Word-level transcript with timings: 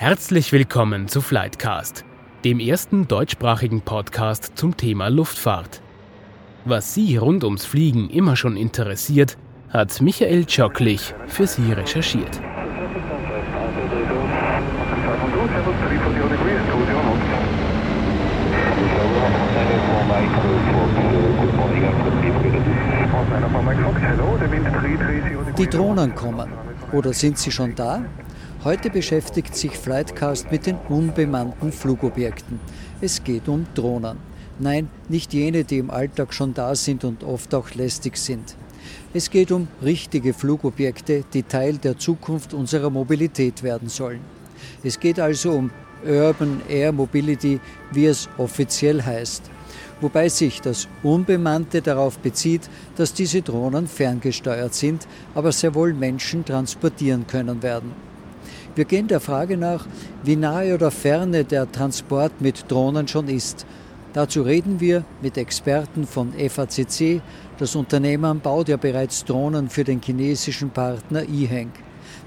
Herzlich 0.00 0.52
willkommen 0.52 1.08
zu 1.08 1.20
Flightcast, 1.20 2.04
dem 2.44 2.60
ersten 2.60 3.08
deutschsprachigen 3.08 3.80
Podcast 3.80 4.52
zum 4.54 4.76
Thema 4.76 5.08
Luftfahrt. 5.08 5.82
Was 6.64 6.94
Sie 6.94 7.16
rund 7.16 7.42
ums 7.42 7.64
Fliegen 7.64 8.08
immer 8.08 8.36
schon 8.36 8.56
interessiert, 8.56 9.36
hat 9.70 10.00
Michael 10.00 10.44
Tschocklich 10.44 11.16
für 11.26 11.48
Sie 11.48 11.72
recherchiert. 11.72 12.40
Die 25.58 25.66
Drohnen 25.66 26.14
kommen. 26.14 26.48
Oder 26.92 27.12
sind 27.12 27.36
sie 27.36 27.50
schon 27.50 27.74
da? 27.74 28.04
Heute 28.64 28.90
beschäftigt 28.90 29.54
sich 29.54 29.78
Flightcast 29.78 30.50
mit 30.50 30.66
den 30.66 30.78
unbemannten 30.88 31.70
Flugobjekten. 31.70 32.58
Es 33.00 33.22
geht 33.22 33.46
um 33.46 33.68
Drohnen. 33.76 34.16
Nein, 34.58 34.90
nicht 35.08 35.32
jene, 35.32 35.62
die 35.62 35.78
im 35.78 35.92
Alltag 35.92 36.34
schon 36.34 36.54
da 36.54 36.74
sind 36.74 37.04
und 37.04 37.22
oft 37.22 37.54
auch 37.54 37.70
lästig 37.74 38.16
sind. 38.16 38.56
Es 39.14 39.30
geht 39.30 39.52
um 39.52 39.68
richtige 39.80 40.34
Flugobjekte, 40.34 41.22
die 41.32 41.44
Teil 41.44 41.78
der 41.78 41.98
Zukunft 41.98 42.52
unserer 42.52 42.90
Mobilität 42.90 43.62
werden 43.62 43.88
sollen. 43.88 44.22
Es 44.82 44.98
geht 44.98 45.20
also 45.20 45.52
um 45.52 45.70
Urban 46.04 46.60
Air 46.68 46.90
Mobility, 46.90 47.60
wie 47.92 48.06
es 48.06 48.28
offiziell 48.38 49.04
heißt. 49.04 49.44
Wobei 50.00 50.28
sich 50.28 50.60
das 50.60 50.88
Unbemannte 51.04 51.80
darauf 51.80 52.18
bezieht, 52.18 52.68
dass 52.96 53.14
diese 53.14 53.40
Drohnen 53.40 53.86
ferngesteuert 53.86 54.74
sind, 54.74 55.06
aber 55.36 55.52
sehr 55.52 55.76
wohl 55.76 55.94
Menschen 55.94 56.44
transportieren 56.44 57.24
können 57.24 57.62
werden. 57.62 58.07
Wir 58.78 58.84
gehen 58.84 59.08
der 59.08 59.18
Frage 59.18 59.56
nach, 59.56 59.88
wie 60.22 60.36
nahe 60.36 60.72
oder 60.72 60.92
ferne 60.92 61.44
der 61.44 61.68
Transport 61.72 62.40
mit 62.40 62.70
Drohnen 62.70 63.08
schon 63.08 63.26
ist. 63.26 63.66
Dazu 64.12 64.42
reden 64.42 64.78
wir 64.78 65.02
mit 65.20 65.36
Experten 65.36 66.06
von 66.06 66.32
FACC. 66.32 67.20
Das 67.58 67.74
Unternehmen 67.74 68.38
baut 68.38 68.68
ja 68.68 68.76
bereits 68.76 69.24
Drohnen 69.24 69.68
für 69.68 69.82
den 69.82 70.00
chinesischen 70.00 70.70
Partner 70.70 71.24
eHang. 71.28 71.72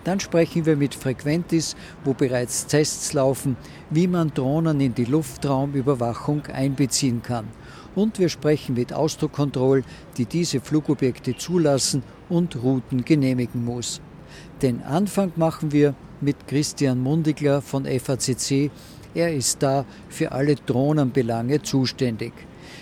Dann 0.03 0.19
sprechen 0.19 0.65
wir 0.65 0.75
mit 0.75 0.93
Frequentis, 0.93 1.77
wo 2.03 2.13
bereits 2.13 2.65
Tests 2.65 3.13
laufen, 3.13 3.55
wie 3.89 4.07
man 4.07 4.33
Drohnen 4.33 4.81
in 4.81 4.93
die 4.93 5.05
Luftraumüberwachung 5.05 6.47
einbeziehen 6.47 7.21
kann. 7.23 7.47
Und 7.95 8.19
wir 8.19 8.27
sprechen 8.27 8.75
mit 8.75 8.91
Ausdruckkontroll, 8.91 9.83
die 10.17 10.25
diese 10.25 10.59
Flugobjekte 10.59 11.37
zulassen 11.37 12.03
und 12.27 12.61
Routen 12.61 13.05
genehmigen 13.05 13.63
muss. 13.63 14.01
Den 14.61 14.83
Anfang 14.83 15.31
machen 15.37 15.71
wir 15.71 15.95
mit 16.21 16.47
Christian 16.47 17.01
Mundigler 17.01 17.61
von 17.61 17.85
FACC. 17.85 18.71
Er 19.13 19.33
ist 19.33 19.61
da 19.61 19.85
für 20.09 20.31
alle 20.31 20.55
Drohnenbelange 20.55 21.61
zuständig. 21.61 22.33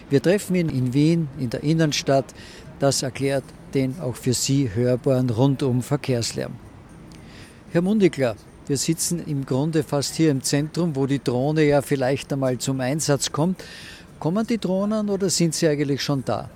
Wir 0.10 0.22
treffen 0.22 0.56
ihn 0.56 0.70
in 0.70 0.94
Wien, 0.94 1.28
in 1.40 1.50
der 1.50 1.64
Innenstadt. 1.64 2.26
Das 2.80 3.04
erklärt 3.04 3.44
den 3.74 4.00
auch 4.00 4.16
für 4.16 4.34
Sie 4.34 4.70
hörbaren 4.74 5.30
rundum 5.30 5.82
Verkehrslärm. 5.82 6.54
Herr 7.72 7.82
Mundigler, 7.82 8.36
wir 8.68 8.78
sitzen 8.78 9.24
im 9.26 9.46
Grunde 9.46 9.84
fast 9.84 10.16
hier 10.16 10.32
im 10.32 10.44
Zentrum, 10.44 10.96
wo 10.96 11.06
die 11.06 11.24
Drohne 11.24 11.64
ja 11.64 11.82
vielleicht 11.82 12.32
einmal 12.34 12.58
zum 12.58 12.80
Einsatz 12.82 13.32
kommt. 13.32 13.64
Kommen 14.20 14.46
die 14.46 14.58
Drohnen 14.58 15.10
oder 15.10 15.30
sind 15.30 15.56
sie 15.56 15.68
eigentlich 15.68 16.02
schon 16.02 16.24
da? 16.26 16.50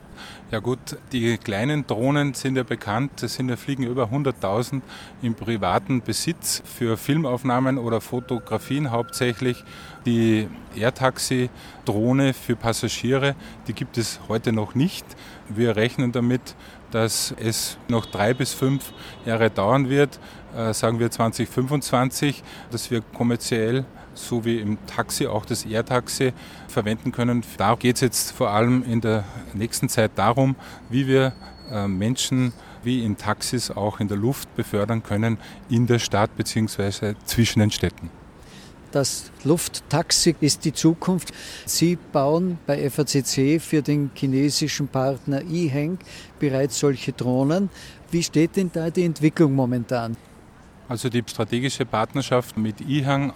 Ja 0.54 0.60
gut, 0.60 0.98
die 1.12 1.40
kleinen 1.40 1.88
Drohnen 1.88 2.36
sind 2.36 2.58
ja 2.58 2.62
bekannt, 2.62 3.24
es 3.24 3.34
sind 3.34 3.50
ja 3.50 3.56
fliegen 3.56 3.88
über 3.88 4.12
100.000 4.12 4.84
im 5.24 5.34
privaten 5.34 6.04
Besitz 6.04 6.62
für 6.64 6.96
Filmaufnahmen 6.96 7.80
oder 7.80 8.02
Fotografien 8.02 8.92
hauptsächlich. 8.92 9.64
Die 10.06 10.48
AirTaxi-Drohne 10.76 12.36
für 12.36 12.56
Passagiere, 12.56 13.34
die 13.68 13.74
gibt 13.74 13.98
es 13.98 14.20
heute 14.28 14.52
noch 14.54 14.76
nicht. 14.76 15.04
Wir 15.50 15.76
rechnen 15.76 16.12
damit, 16.12 16.56
dass 16.92 17.34
es 17.40 17.80
noch 17.88 18.06
drei 18.06 18.36
bis 18.36 18.54
fünf 18.54 18.94
Jahre 19.26 19.50
dauern 19.50 19.90
wird, 19.90 20.20
äh, 20.56 20.72
sagen 20.72 21.00
wir 21.00 21.10
2025, 21.10 22.44
dass 22.70 22.92
wir 22.92 23.02
kommerziell 23.02 23.86
so 24.14 24.46
wie 24.46 24.60
im 24.60 24.78
Taxi 24.88 25.28
auch 25.28 25.46
das 25.46 25.66
Air-Taxi 25.66 26.34
verwenden 26.68 27.12
können. 27.12 27.44
Da 27.58 27.76
geht 27.76 27.96
es 27.96 28.02
jetzt 28.02 28.32
vor 28.32 28.50
allem 28.50 28.84
in 28.84 29.02
der 29.02 29.24
nächsten 29.54 29.90
Zeit 29.90 30.12
darum, 30.16 30.56
wie 30.90 31.08
wir 31.08 31.34
äh, 31.72 31.88
Menschen 31.88 32.54
wie 32.84 33.04
in 33.04 33.18
Taxis 33.18 33.72
auch 33.72 34.00
in 34.00 34.08
der 34.08 34.18
Luft 34.18 34.54
befördern 34.56 35.04
können 35.04 35.38
in 35.70 35.88
der 35.88 36.00
Stadt 36.00 36.36
bzw. 36.36 37.14
zwischen 37.26 37.60
den 37.60 37.72
Städten. 37.72 38.10
Das 38.92 39.32
Lufttaxi 39.44 40.36
ist 40.40 40.66
die 40.66 40.74
Zukunft. 40.74 41.32
Sie 41.66 41.98
bauen 42.12 42.60
bei 42.68 42.88
FACC 42.90 43.60
für 43.60 43.82
den 43.82 44.12
chinesischen 44.14 44.88
Partner 44.88 45.42
eHang 45.42 45.98
bereits 46.40 46.78
solche 46.78 47.12
Drohnen. 47.12 47.70
Wie 48.12 48.22
steht 48.22 48.56
denn 48.56 48.70
da 48.72 48.92
die 48.92 49.04
Entwicklung 49.04 49.56
momentan? 49.56 50.16
Also 50.88 51.10
die 51.10 51.24
strategische 51.26 51.86
Partnerschaft 51.86 52.56
mit 52.56 52.82
eHang 52.82 53.34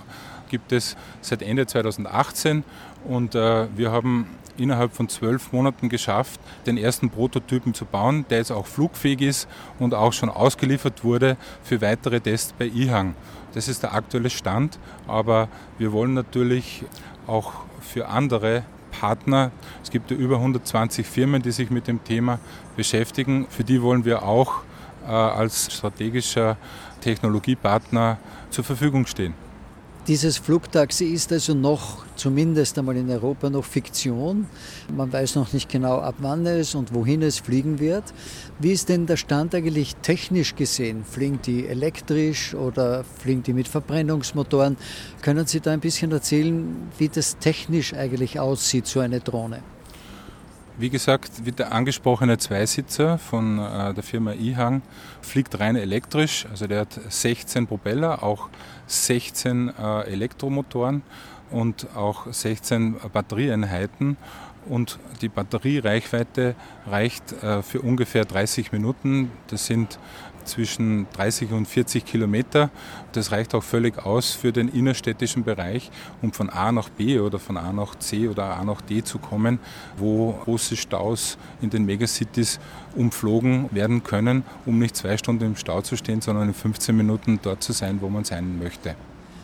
gibt 0.49 0.71
es 0.71 0.95
seit 1.21 1.41
Ende 1.41 1.67
2018 1.67 2.63
und 3.05 3.35
äh, 3.35 3.67
wir 3.75 3.91
haben 3.91 4.27
innerhalb 4.57 4.93
von 4.93 5.07
zwölf 5.09 5.51
Monaten 5.51 5.89
geschafft, 5.89 6.39
den 6.65 6.77
ersten 6.77 7.09
Prototypen 7.09 7.73
zu 7.73 7.85
bauen, 7.85 8.25
der 8.29 8.39
jetzt 8.39 8.51
auch 8.51 8.65
flugfähig 8.65 9.21
ist 9.21 9.47
und 9.79 9.93
auch 9.93 10.13
schon 10.13 10.29
ausgeliefert 10.29 11.03
wurde 11.03 11.37
für 11.63 11.81
weitere 11.81 12.19
Tests 12.19 12.53
bei 12.57 12.65
IHANG. 12.65 13.15
Das 13.53 13.67
ist 13.67 13.83
der 13.83 13.93
aktuelle 13.93 14.29
Stand, 14.29 14.79
aber 15.07 15.47
wir 15.77 15.91
wollen 15.91 16.13
natürlich 16.13 16.83
auch 17.27 17.53
für 17.81 18.07
andere 18.07 18.63
Partner, 18.91 19.51
es 19.83 19.91
gibt 19.91 20.11
ja 20.11 20.17
über 20.17 20.37
120 20.37 21.05
Firmen, 21.05 21.41
die 21.41 21.51
sich 21.51 21.69
mit 21.69 21.87
dem 21.87 22.03
Thema 22.03 22.39
beschäftigen, 22.75 23.47
für 23.49 23.63
die 23.63 23.81
wollen 23.81 24.05
wir 24.05 24.23
auch 24.23 24.63
äh, 25.05 25.11
als 25.11 25.71
strategischer 25.71 26.57
Technologiepartner 27.01 28.17
zur 28.49 28.63
Verfügung 28.63 29.05
stehen. 29.05 29.33
Dieses 30.07 30.37
Flugtaxi 30.37 31.03
ist 31.03 31.33
also 31.33 31.53
noch, 31.53 32.05
zumindest 32.15 32.79
einmal 32.79 32.95
in 32.95 33.09
Europa, 33.09 33.49
noch 33.49 33.65
Fiktion. 33.65 34.47
Man 34.95 35.11
weiß 35.11 35.35
noch 35.35 35.51
nicht 35.51 35.67
genau, 35.67 35.97
ab 35.97 36.15
wann 36.19 36.45
es 36.45 36.75
und 36.75 36.93
wohin 36.93 37.21
es 37.21 37.39
fliegen 37.39 37.79
wird. 37.79 38.05
Wie 38.57 38.71
ist 38.71 38.87
denn 38.87 39.05
der 39.05 39.17
Stand 39.17 39.53
eigentlich 39.53 39.97
technisch 39.97 40.55
gesehen? 40.55 41.03
Fliegen 41.03 41.41
die 41.45 41.67
elektrisch 41.67 42.55
oder 42.55 43.03
fliegen 43.03 43.43
die 43.43 43.51
mit 43.51 43.67
Verbrennungsmotoren? 43.67 44.77
Können 45.21 45.45
Sie 45.45 45.59
da 45.59 45.71
ein 45.71 45.81
bisschen 45.81 46.13
erzählen, 46.13 46.89
wie 46.97 47.09
das 47.09 47.37
technisch 47.39 47.93
eigentlich 47.93 48.39
aussieht, 48.39 48.87
so 48.87 49.01
eine 49.01 49.19
Drohne? 49.19 49.61
Wie 50.79 50.91
gesagt, 50.91 51.43
wie 51.43 51.51
der 51.51 51.71
angesprochene 51.71 52.37
Zweisitzer 52.37 53.17
von 53.17 53.57
äh, 53.57 53.95
der 53.95 54.03
Firma 54.03 54.33
eHang 54.33 54.83
fliegt 55.21 55.59
rein 55.59 55.75
elektrisch. 55.75 56.45
Also 56.51 56.67
der 56.67 56.81
hat 56.81 56.99
16 57.09 57.65
Propeller, 57.65 58.21
auch 58.21 58.49
16 58.85 59.69
äh, 59.69 60.01
Elektromotoren 60.01 61.01
und 61.49 61.87
auch 61.95 62.31
16 62.31 62.97
Batterieeinheiten. 63.11 64.17
Und 64.69 64.99
die 65.21 65.29
Batteriereichweite 65.29 66.53
reicht 66.85 67.31
äh, 67.41 67.63
für 67.63 67.81
ungefähr 67.81 68.25
30 68.25 68.71
Minuten. 68.71 69.31
Das 69.47 69.65
sind 69.65 69.97
zwischen 70.47 71.07
30 71.13 71.51
und 71.51 71.67
40 71.67 72.05
Kilometer. 72.05 72.69
Das 73.11 73.31
reicht 73.31 73.53
auch 73.53 73.63
völlig 73.63 74.05
aus 74.05 74.31
für 74.31 74.51
den 74.51 74.69
innerstädtischen 74.69 75.43
Bereich, 75.43 75.91
um 76.21 76.33
von 76.33 76.49
A 76.49 76.71
nach 76.71 76.89
B 76.89 77.19
oder 77.19 77.39
von 77.39 77.57
A 77.57 77.71
nach 77.71 77.95
C 77.95 78.27
oder 78.27 78.57
A 78.57 78.63
nach 78.63 78.81
D 78.81 79.03
zu 79.03 79.19
kommen, 79.19 79.59
wo 79.97 80.31
große 80.31 80.75
Staus 80.75 81.37
in 81.61 81.69
den 81.69 81.85
Megacities 81.85 82.59
umflogen 82.95 83.69
werden 83.71 84.03
können, 84.03 84.43
um 84.65 84.79
nicht 84.79 84.95
zwei 84.95 85.17
Stunden 85.17 85.45
im 85.45 85.55
Stau 85.55 85.81
zu 85.81 85.95
stehen, 85.95 86.21
sondern 86.21 86.47
in 86.47 86.53
15 86.53 86.95
Minuten 86.95 87.39
dort 87.41 87.63
zu 87.63 87.73
sein, 87.73 88.01
wo 88.01 88.09
man 88.09 88.23
sein 88.23 88.57
möchte. 88.59 88.95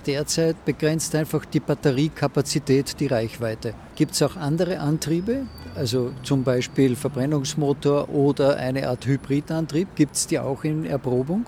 Derzeit 0.06 0.66
begrenzt 0.66 1.16
einfach 1.16 1.46
die 1.46 1.60
Batteriekapazität 1.60 3.00
die 3.00 3.08
Reichweite. 3.08 3.74
Gibt 3.96 4.12
es 4.12 4.22
auch 4.22 4.36
andere 4.36 4.80
Antriebe, 4.80 5.46
also 5.76 6.12
zum 6.24 6.44
Beispiel 6.44 6.96
Verbrennungsmotor 6.96 8.10
oder 8.10 8.58
eine 8.58 8.90
Art 8.90 9.06
Hybridantrieb? 9.06 9.96
Gibt 9.96 10.16
es 10.16 10.28
die 10.28 10.40
auch 10.40 10.64
in 10.64 10.86
Erprobung? 10.86 11.46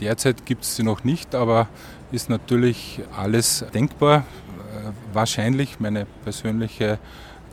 Derzeit 0.00 0.46
gibt 0.46 0.62
es 0.62 0.76
sie 0.76 0.82
noch 0.82 1.04
nicht, 1.04 1.34
aber 1.34 1.68
ist 2.10 2.30
natürlich 2.30 3.00
alles 3.16 3.64
denkbar. 3.74 4.18
Äh, 4.18 4.90
wahrscheinlich, 5.12 5.80
meine 5.80 6.06
persönliche 6.24 6.98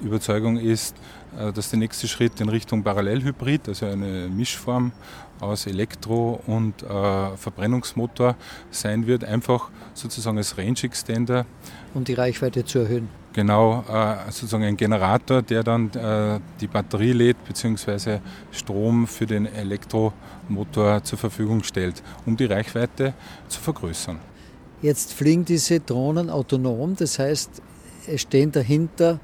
Überzeugung 0.02 0.58
ist, 0.58 0.96
äh, 1.40 1.52
dass 1.52 1.70
der 1.70 1.80
nächste 1.80 2.08
Schritt 2.08 2.40
in 2.42 2.50
Richtung 2.50 2.84
Parallelhybrid, 2.84 3.68
also 3.68 3.86
eine 3.86 4.28
Mischform 4.30 4.92
aus 5.40 5.68
Elektro- 5.68 6.42
und 6.48 6.84
äh, 6.84 7.38
Verbrennungsmotor 7.38 8.36
sein 8.72 9.06
wird, 9.08 9.24
einfach 9.24 9.70
sozusagen 9.94 10.38
als 10.38 10.58
Range 10.58 10.80
Extender. 10.84 11.46
Um 11.94 12.04
die 12.04 12.14
Reichweite 12.14 12.64
zu 12.66 12.80
erhöhen. 12.80 13.10
Genau, 13.34 13.84
äh, 13.90 14.32
sozusagen 14.32 14.64
ein 14.64 14.78
Generator, 14.78 15.42
der 15.42 15.62
dann 15.62 15.92
äh, 15.92 16.40
die 16.62 16.68
Batterie 16.68 17.12
lädt 17.12 17.44
bzw. 17.46 18.20
Strom 18.52 19.08
für 19.08 19.26
den 19.26 19.46
Elektromotor 19.46 21.04
zur 21.04 21.18
Verfügung 21.18 21.64
stellt, 21.64 22.02
um 22.26 22.38
die 22.38 22.46
Reichweite 22.46 23.14
zu 23.50 23.60
vergrößern. 23.60 24.20
Jetzt 24.82 25.14
fliegen 25.14 25.44
diese 25.44 25.82
Drohnen 25.82 26.30
autonom, 26.30 26.96
das 26.96 27.20
heißt, 27.20 27.62
es 28.08 28.22
stehen 28.22 28.52
dahinter 28.52 29.20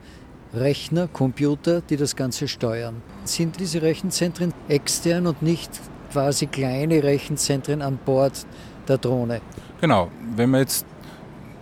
Rechner, 0.53 1.07
Computer, 1.07 1.81
die 1.81 1.97
das 1.97 2.15
Ganze 2.15 2.47
steuern. 2.47 3.01
Sind 3.23 3.59
diese 3.59 3.81
Rechenzentren 3.81 4.53
extern 4.67 5.27
und 5.27 5.41
nicht 5.41 5.71
quasi 6.11 6.47
kleine 6.47 7.03
Rechenzentren 7.03 7.81
an 7.81 7.97
Bord 8.05 8.45
der 8.87 8.97
Drohne? 8.97 9.41
Genau, 9.79 10.09
wenn 10.35 10.49
wir 10.51 10.59
jetzt 10.59 10.85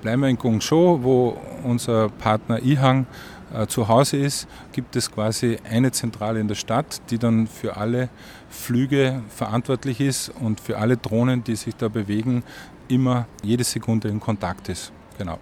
bleiben 0.02 0.22
wir 0.22 0.30
in 0.30 0.38
Guangzhou, 0.38 1.04
wo 1.04 1.38
unser 1.64 2.10
Partner 2.10 2.60
Ihang 2.60 3.06
äh, 3.54 3.68
zu 3.68 3.88
Hause 3.88 4.18
ist, 4.18 4.48
gibt 4.72 4.96
es 4.96 5.12
quasi 5.12 5.58
eine 5.70 5.92
Zentrale 5.92 6.40
in 6.40 6.48
der 6.48 6.56
Stadt, 6.56 7.02
die 7.10 7.18
dann 7.18 7.48
für 7.48 7.78
alle 7.78 8.10
Flüge 8.50 9.22
verantwortlich 9.30 10.00
ist 10.00 10.30
und 10.40 10.60
für 10.60 10.78
alle 10.78 10.98
Drohnen, 10.98 11.44
die 11.44 11.56
sich 11.56 11.76
da 11.76 11.88
bewegen, 11.88 12.44
immer 12.88 13.28
jede 13.44 13.64
Sekunde 13.64 14.08
in 14.08 14.20
Kontakt 14.20 14.70
ist. 14.70 14.92
Genau. 15.18 15.38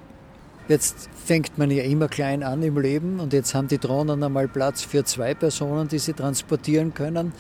Jetzt 0.67 1.09
fängt 1.25 1.57
man 1.57 1.71
ja 1.71 1.83
immer 1.83 2.09
klein 2.09 2.43
an 2.43 2.61
im 2.61 2.77
Leben 2.77 3.21
und 3.21 3.31
jetzt 3.31 3.55
haben 3.55 3.69
die 3.69 3.77
Drohnen 3.77 4.21
einmal 4.21 4.49
Platz 4.49 4.81
für 4.81 5.05
zwei 5.05 5.33
Personen, 5.33 5.87
die 5.87 5.99
sie 5.99 6.11
transportieren 6.11 6.93
können. 6.93 7.31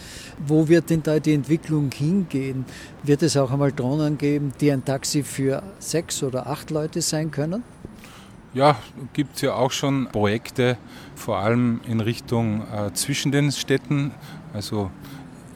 Wo 0.45 0.69
wird 0.69 0.89
denn 0.89 1.03
da 1.03 1.19
die 1.19 1.33
Entwicklung 1.33 1.91
hingehen? 1.91 2.63
Wird 3.03 3.23
es 3.23 3.35
auch 3.35 3.51
einmal 3.51 3.73
Drohnen 3.73 4.17
geben, 4.17 4.53
die 4.61 4.71
ein 4.71 4.85
Taxi 4.85 5.23
für 5.23 5.61
sechs 5.79 6.23
oder 6.23 6.47
acht 6.47 6.69
Leute 6.71 7.01
sein 7.01 7.29
können? 7.29 7.63
Ja, 8.53 8.77
gibt 9.11 9.35
es 9.35 9.41
ja 9.41 9.55
auch 9.55 9.71
schon 9.71 10.07
Projekte, 10.07 10.77
vor 11.15 11.37
allem 11.37 11.81
in 11.85 11.99
Richtung 11.99 12.61
äh, 12.73 12.93
zwischen 12.93 13.33
den 13.33 13.51
Städten, 13.51 14.11
also 14.53 14.89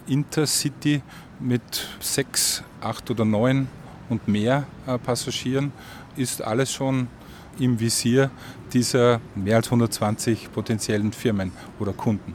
Intercity 0.07 1.01
mit 1.39 1.87
sechs, 2.01 2.63
acht 2.81 3.09
oder 3.09 3.23
neun 3.23 3.69
und 4.09 4.27
mehr 4.27 4.67
äh, 4.87 4.97
Passagieren 4.97 5.71
ist 6.17 6.41
alles 6.41 6.71
schon 6.73 7.07
im 7.61 7.79
Visier 7.79 8.31
dieser 8.73 9.21
mehr 9.35 9.57
als 9.57 9.67
120 9.67 10.51
potenziellen 10.51 11.13
Firmen 11.13 11.51
oder 11.79 11.93
Kunden. 11.93 12.33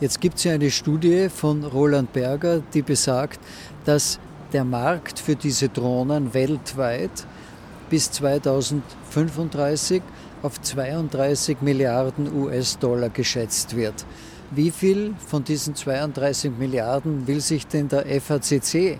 Jetzt 0.00 0.20
gibt 0.20 0.38
es 0.38 0.44
ja 0.44 0.52
eine 0.52 0.70
Studie 0.70 1.28
von 1.28 1.64
Roland 1.64 2.12
Berger, 2.12 2.62
die 2.74 2.82
besagt, 2.82 3.40
dass 3.84 4.20
der 4.52 4.64
Markt 4.64 5.18
für 5.18 5.36
diese 5.36 5.68
Drohnen 5.68 6.34
weltweit 6.34 7.26
bis 7.90 8.10
2035 8.12 10.02
auf 10.42 10.60
32 10.60 11.62
Milliarden 11.62 12.32
US-Dollar 12.32 13.08
geschätzt 13.08 13.76
wird. 13.76 14.06
Wie 14.50 14.70
viel 14.70 15.14
von 15.26 15.44
diesen 15.44 15.74
32 15.74 16.52
Milliarden 16.58 17.26
will 17.26 17.40
sich 17.40 17.66
denn 17.66 17.88
der 17.88 18.04
FACC 18.20 18.98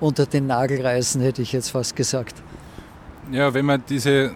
unter 0.00 0.26
den 0.26 0.48
Nagel 0.48 0.84
reißen, 0.84 1.20
hätte 1.22 1.42
ich 1.42 1.52
jetzt 1.52 1.70
fast 1.70 1.94
gesagt? 1.94 2.42
Ja, 3.30 3.54
wenn 3.54 3.64
man 3.64 3.82
diese 3.88 4.34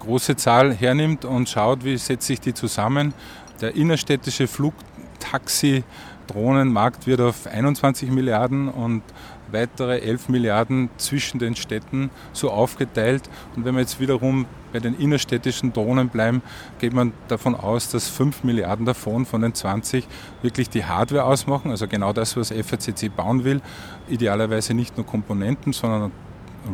große 0.00 0.34
Zahl 0.36 0.74
hernimmt 0.74 1.24
und 1.24 1.48
schaut, 1.48 1.84
wie 1.84 1.96
setzt 1.96 2.26
sich 2.26 2.40
die 2.40 2.54
zusammen, 2.54 3.14
der 3.60 3.76
innerstädtische 3.76 4.48
Flugtaxi-Drohnenmarkt 4.48 7.06
wird 7.06 7.20
auf 7.20 7.46
21 7.46 8.10
Milliarden 8.10 8.68
und 8.68 9.04
weitere 9.52 10.00
11 10.00 10.28
Milliarden 10.28 10.90
zwischen 10.96 11.38
den 11.38 11.56
Städten 11.56 12.10
so 12.32 12.50
aufgeteilt. 12.50 13.28
Und 13.56 13.64
wenn 13.64 13.74
wir 13.74 13.80
jetzt 13.80 14.00
wiederum 14.00 14.46
bei 14.72 14.78
den 14.78 14.98
innerstädtischen 14.98 15.72
Drohnen 15.72 16.08
bleiben, 16.08 16.42
geht 16.78 16.92
man 16.92 17.12
davon 17.28 17.54
aus, 17.54 17.90
dass 17.90 18.08
5 18.08 18.44
Milliarden 18.44 18.86
davon, 18.86 19.26
von 19.26 19.42
den 19.42 19.54
20, 19.54 20.06
wirklich 20.42 20.70
die 20.70 20.84
Hardware 20.84 21.24
ausmachen, 21.24 21.70
also 21.70 21.88
genau 21.88 22.12
das, 22.12 22.36
was 22.36 22.50
FACC 22.50 23.14
bauen 23.14 23.44
will. 23.44 23.60
Idealerweise 24.08 24.74
nicht 24.74 24.96
nur 24.96 25.06
Komponenten, 25.06 25.72
sondern 25.72 26.12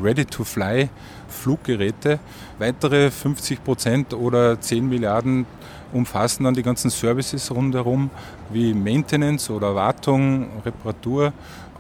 Ready-to-Fly 0.03 0.89
Fluggeräte. 1.29 2.19
Weitere 2.59 3.11
50 3.11 3.65
Prozent 3.65 4.15
oder 4.15 4.61
10 4.61 4.89
Milliarden 4.89 5.47
umfassen 5.93 6.45
dann 6.45 6.55
die 6.55 6.63
ganzen 6.63 6.91
Services 6.91 7.51
rundherum, 7.51 8.11
wie 8.51 8.75
Maintenance 8.75 9.51
oder 9.51 9.75
Wartung, 9.75 10.49
Reparatur. 10.65 11.33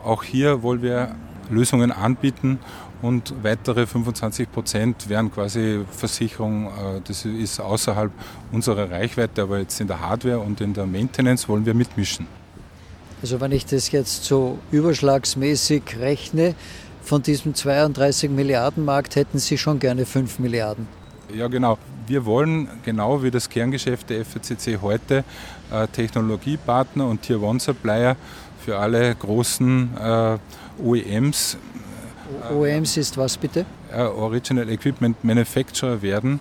Auch 0.04 0.22
hier 0.22 0.62
wollen 0.62 0.82
wir 0.82 1.14
Lösungen 1.50 1.92
anbieten 1.92 2.58
und 3.02 3.34
weitere 3.42 3.86
25 3.86 4.50
Prozent 4.50 5.08
wären 5.08 5.30
quasi 5.30 5.84
Versicherung. 5.90 6.66
Äh, 6.66 7.00
das 7.04 7.24
ist 7.24 7.60
außerhalb 7.60 8.10
unserer 8.52 8.90
Reichweite, 8.90 9.42
aber 9.42 9.58
jetzt 9.58 9.80
in 9.80 9.86
der 9.86 10.00
Hardware 10.00 10.38
und 10.40 10.60
in 10.60 10.72
der 10.72 10.86
Maintenance 10.86 11.48
wollen 11.48 11.66
wir 11.66 11.74
mitmischen. 11.74 12.26
Also 13.22 13.40
wenn 13.40 13.52
ich 13.52 13.64
das 13.66 13.90
jetzt 13.92 14.24
so 14.24 14.58
überschlagsmäßig 14.70 15.82
rechne, 15.98 16.54
von 17.06 17.22
diesem 17.22 17.54
32 17.54 18.30
Milliarden 18.30 18.84
Markt 18.84 19.14
hätten 19.14 19.38
Sie 19.38 19.56
schon 19.56 19.78
gerne 19.78 20.04
5 20.04 20.40
Milliarden. 20.40 20.88
Ja, 21.32 21.46
genau. 21.46 21.78
Wir 22.06 22.24
wollen, 22.24 22.68
genau 22.84 23.22
wie 23.22 23.30
das 23.30 23.48
Kerngeschäft 23.48 24.10
der 24.10 24.24
FACC 24.24 24.80
heute, 24.82 25.24
äh, 25.72 25.86
Technologiepartner 25.88 27.06
und 27.06 27.22
Tier 27.22 27.40
One 27.40 27.60
Supplier 27.60 28.16
für 28.64 28.78
alle 28.78 29.14
großen 29.14 29.90
äh, 29.96 30.38
OEMs. 30.82 31.56
OEMs 32.52 32.96
ist 32.96 33.16
was 33.16 33.36
bitte? 33.36 33.64
Äh, 33.92 34.02
Original 34.02 34.68
Equipment 34.68 35.22
Manufacturer 35.22 36.02
werden. 36.02 36.40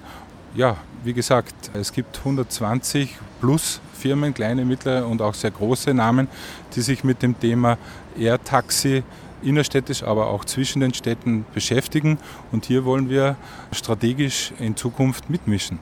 Ja, 0.55 0.77
wie 1.03 1.13
gesagt, 1.13 1.53
es 1.73 1.91
gibt 1.93 2.17
120 2.17 3.15
plus 3.39 3.81
Firmen, 3.93 4.33
kleine, 4.33 4.65
mittlere 4.65 5.05
und 5.05 5.21
auch 5.21 5.35
sehr 5.35 5.51
große 5.51 5.93
Namen, 5.93 6.27
die 6.75 6.81
sich 6.81 7.03
mit 7.03 7.21
dem 7.21 7.39
Thema 7.39 7.77
Air 8.17 8.43
Taxi 8.43 9.03
innerstädtisch, 9.45 10.03
aber 10.03 10.27
auch 10.27 10.45
zwischen 10.45 10.79
den 10.79 10.93
Städten 10.93 11.45
beschäftigen. 11.53 12.19
Und 12.51 12.65
hier 12.65 12.85
wollen 12.85 13.09
wir 13.09 13.37
strategisch 13.71 14.51
in 14.59 14.75
Zukunft 14.75 15.29
mitmischen. 15.29 15.79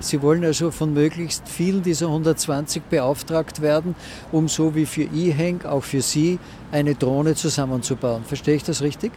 Sie 0.00 0.22
wollen 0.22 0.44
also 0.44 0.70
von 0.70 0.94
möglichst 0.94 1.48
vielen 1.48 1.82
dieser 1.82 2.06
120 2.06 2.84
beauftragt 2.84 3.60
werden, 3.60 3.96
um 4.30 4.46
so 4.46 4.74
wie 4.76 4.86
für 4.86 5.02
eHank 5.02 5.64
auch 5.64 5.82
für 5.82 6.02
Sie 6.02 6.38
eine 6.70 6.94
Drohne 6.94 7.34
zusammenzubauen. 7.34 8.24
Verstehe 8.24 8.54
ich 8.54 8.62
das 8.62 8.80
richtig? 8.80 9.10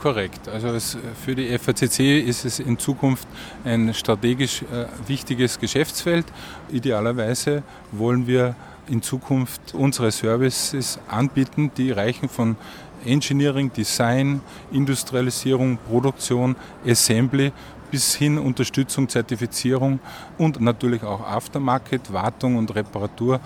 Korrekt. 0.00 0.48
Also 0.48 0.68
es, 0.68 0.96
für 1.22 1.34
die 1.34 1.58
FACC 1.58 2.26
ist 2.26 2.46
es 2.46 2.58
in 2.58 2.78
Zukunft 2.78 3.28
ein 3.64 3.92
strategisch 3.92 4.62
äh, 4.62 4.86
wichtiges 5.06 5.58
Geschäftsfeld. 5.58 6.24
Idealerweise 6.70 7.62
wollen 7.92 8.26
wir 8.26 8.54
in 8.90 9.02
Zukunft 9.02 9.74
unsere 9.74 10.10
Services 10.10 10.98
anbieten, 11.08 11.70
die 11.76 11.92
reichen 11.92 12.28
von 12.28 12.56
Engineering, 13.04 13.72
Design, 13.72 14.40
Industrialisierung, 14.72 15.78
Produktion, 15.78 16.56
Assembly 16.86 17.52
bis 17.90 18.14
hin 18.14 18.38
Unterstützung, 18.38 19.08
Zertifizierung 19.08 20.00
und 20.38 20.60
natürlich 20.60 21.02
auch 21.02 21.26
Aftermarket, 21.26 22.12
Wartung 22.12 22.56
und 22.56 22.74
Reparatur 22.74 23.40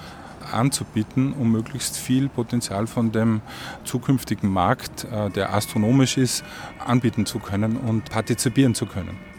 anzubieten, 0.53 1.33
um 1.33 1.53
möglichst 1.53 1.97
viel 1.97 2.29
Potenzial 2.29 2.87
von 2.87 3.13
dem 3.13 3.41
zukünftigen 3.85 4.51
Markt, 4.51 5.05
äh, 5.05 5.31
der 5.31 5.55
astronomisch 5.55 6.19
ist, 6.19 6.45
anbieten 6.85 7.25
zu 7.25 7.39
können 7.39 7.77
und 7.77 8.11
partizipieren 8.11 8.75
zu 8.75 8.87
können. 8.87 9.34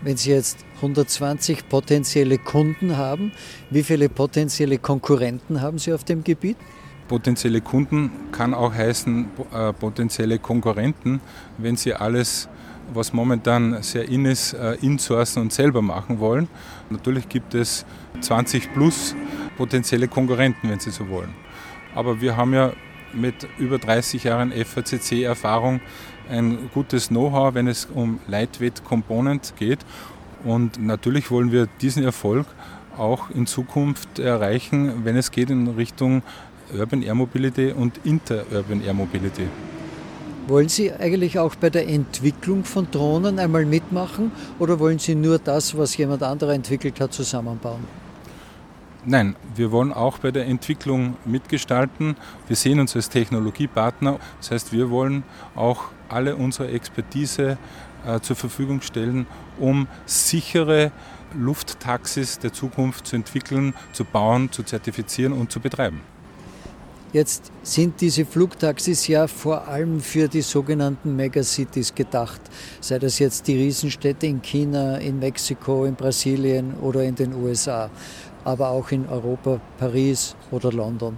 Wenn 0.00 0.16
Sie 0.16 0.30
jetzt 0.30 0.64
120 0.76 1.68
potenzielle 1.68 2.38
Kunden 2.38 2.96
haben, 2.96 3.32
wie 3.70 3.82
viele 3.82 4.08
potenzielle 4.08 4.78
Konkurrenten 4.78 5.60
haben 5.60 5.78
Sie 5.78 5.92
auf 5.92 6.04
dem 6.04 6.22
Gebiet? 6.22 6.56
Potenzielle 7.08 7.60
Kunden 7.60 8.10
kann 8.30 8.54
auch 8.54 8.72
heißen 8.72 9.26
äh, 9.52 9.72
potenzielle 9.72 10.38
Konkurrenten, 10.38 11.20
wenn 11.56 11.76
Sie 11.76 11.94
alles, 11.94 12.48
was 12.94 13.12
momentan 13.12 13.82
sehr 13.82 14.08
in 14.08 14.24
ist, 14.24 14.52
äh, 14.52 14.74
insourcen 14.82 15.42
und 15.42 15.52
selber 15.52 15.82
machen 15.82 16.20
wollen. 16.20 16.48
Natürlich 16.90 17.28
gibt 17.28 17.54
es 17.54 17.84
20 18.20 18.72
plus 18.72 19.16
potenzielle 19.56 20.06
Konkurrenten, 20.06 20.70
wenn 20.70 20.78
Sie 20.78 20.90
so 20.90 21.08
wollen. 21.08 21.34
Aber 21.94 22.20
wir 22.20 22.36
haben 22.36 22.54
ja 22.54 22.72
mit 23.12 23.48
über 23.58 23.78
30 23.78 24.24
Jahren 24.24 24.52
FACC-Erfahrung 24.52 25.80
ein 26.30 26.70
gutes 26.74 27.08
Know-how, 27.08 27.54
wenn 27.54 27.66
es 27.66 27.86
um 27.94 28.20
Lightweight 28.28 28.84
Component 28.84 29.54
geht. 29.58 29.80
Und 30.44 30.78
natürlich 30.84 31.30
wollen 31.30 31.52
wir 31.52 31.68
diesen 31.80 32.04
Erfolg 32.04 32.46
auch 32.96 33.30
in 33.30 33.46
Zukunft 33.46 34.18
erreichen, 34.18 35.04
wenn 35.04 35.16
es 35.16 35.30
geht 35.30 35.50
in 35.50 35.68
Richtung 35.68 36.22
Urban 36.76 37.02
Air 37.02 37.14
Mobility 37.14 37.72
und 37.72 38.00
Inter-Urban 38.04 38.82
Air 38.82 38.94
Mobility. 38.94 39.48
Wollen 40.46 40.68
Sie 40.68 40.92
eigentlich 40.92 41.38
auch 41.38 41.54
bei 41.56 41.70
der 41.70 41.86
Entwicklung 41.88 42.64
von 42.64 42.90
Drohnen 42.90 43.38
einmal 43.38 43.66
mitmachen 43.66 44.32
oder 44.58 44.78
wollen 44.80 44.98
Sie 44.98 45.14
nur 45.14 45.38
das, 45.38 45.76
was 45.76 45.96
jemand 45.96 46.22
anderer 46.22 46.54
entwickelt 46.54 47.00
hat, 47.00 47.12
zusammenbauen? 47.12 47.84
Nein, 49.04 49.36
wir 49.54 49.70
wollen 49.72 49.92
auch 49.92 50.18
bei 50.18 50.30
der 50.30 50.46
Entwicklung 50.46 51.16
mitgestalten. 51.24 52.16
Wir 52.46 52.56
sehen 52.56 52.80
uns 52.80 52.96
als 52.96 53.08
Technologiepartner. 53.08 54.18
Das 54.40 54.50
heißt, 54.50 54.72
wir 54.72 54.90
wollen 54.90 55.22
auch 55.54 55.84
alle 56.08 56.36
unsere 56.36 56.70
Expertise 56.70 57.58
äh, 58.06 58.20
zur 58.20 58.36
Verfügung 58.36 58.80
stellen, 58.80 59.26
um 59.58 59.86
sichere 60.06 60.92
Lufttaxis 61.34 62.38
der 62.38 62.52
Zukunft 62.52 63.06
zu 63.06 63.16
entwickeln, 63.16 63.74
zu 63.92 64.04
bauen, 64.04 64.50
zu 64.50 64.62
zertifizieren 64.62 65.32
und 65.32 65.52
zu 65.52 65.60
betreiben. 65.60 66.00
Jetzt 67.10 67.50
sind 67.62 68.02
diese 68.02 68.26
Flugtaxis 68.26 69.08
ja 69.08 69.26
vor 69.26 69.66
allem 69.66 69.98
für 70.00 70.28
die 70.28 70.42
sogenannten 70.42 71.16
Megacities 71.16 71.94
gedacht, 71.94 72.40
sei 72.82 72.98
das 72.98 73.18
jetzt 73.18 73.48
die 73.48 73.56
Riesenstädte 73.56 74.26
in 74.26 74.42
China, 74.42 74.98
in 74.98 75.18
Mexiko, 75.18 75.86
in 75.86 75.94
Brasilien 75.94 76.74
oder 76.74 77.02
in 77.04 77.14
den 77.14 77.32
USA, 77.32 77.88
aber 78.44 78.68
auch 78.68 78.90
in 78.90 79.08
Europa, 79.08 79.58
Paris 79.78 80.36
oder 80.50 80.70
London. 80.70 81.16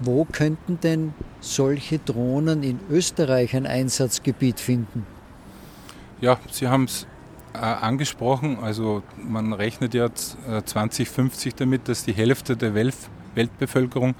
Wo 0.00 0.24
könnten 0.24 0.78
denn 0.80 1.14
solche 1.40 1.98
Drohnen 1.98 2.62
in 2.62 2.80
Österreich 2.90 3.56
ein 3.56 3.66
Einsatzgebiet 3.66 4.60
finden? 4.60 5.06
Ja, 6.20 6.38
Sie 6.50 6.68
haben 6.68 6.84
es 6.84 7.06
äh, 7.54 7.58
angesprochen. 7.58 8.58
Also 8.60 9.02
man 9.16 9.52
rechnet 9.52 9.94
ja 9.94 10.08
2050 10.12 11.52
äh, 11.52 11.56
damit, 11.56 11.88
dass 11.88 12.04
die 12.04 12.12
Hälfte 12.12 12.56
der 12.56 12.74
Welt, 12.74 12.94
Weltbevölkerung 13.34 14.14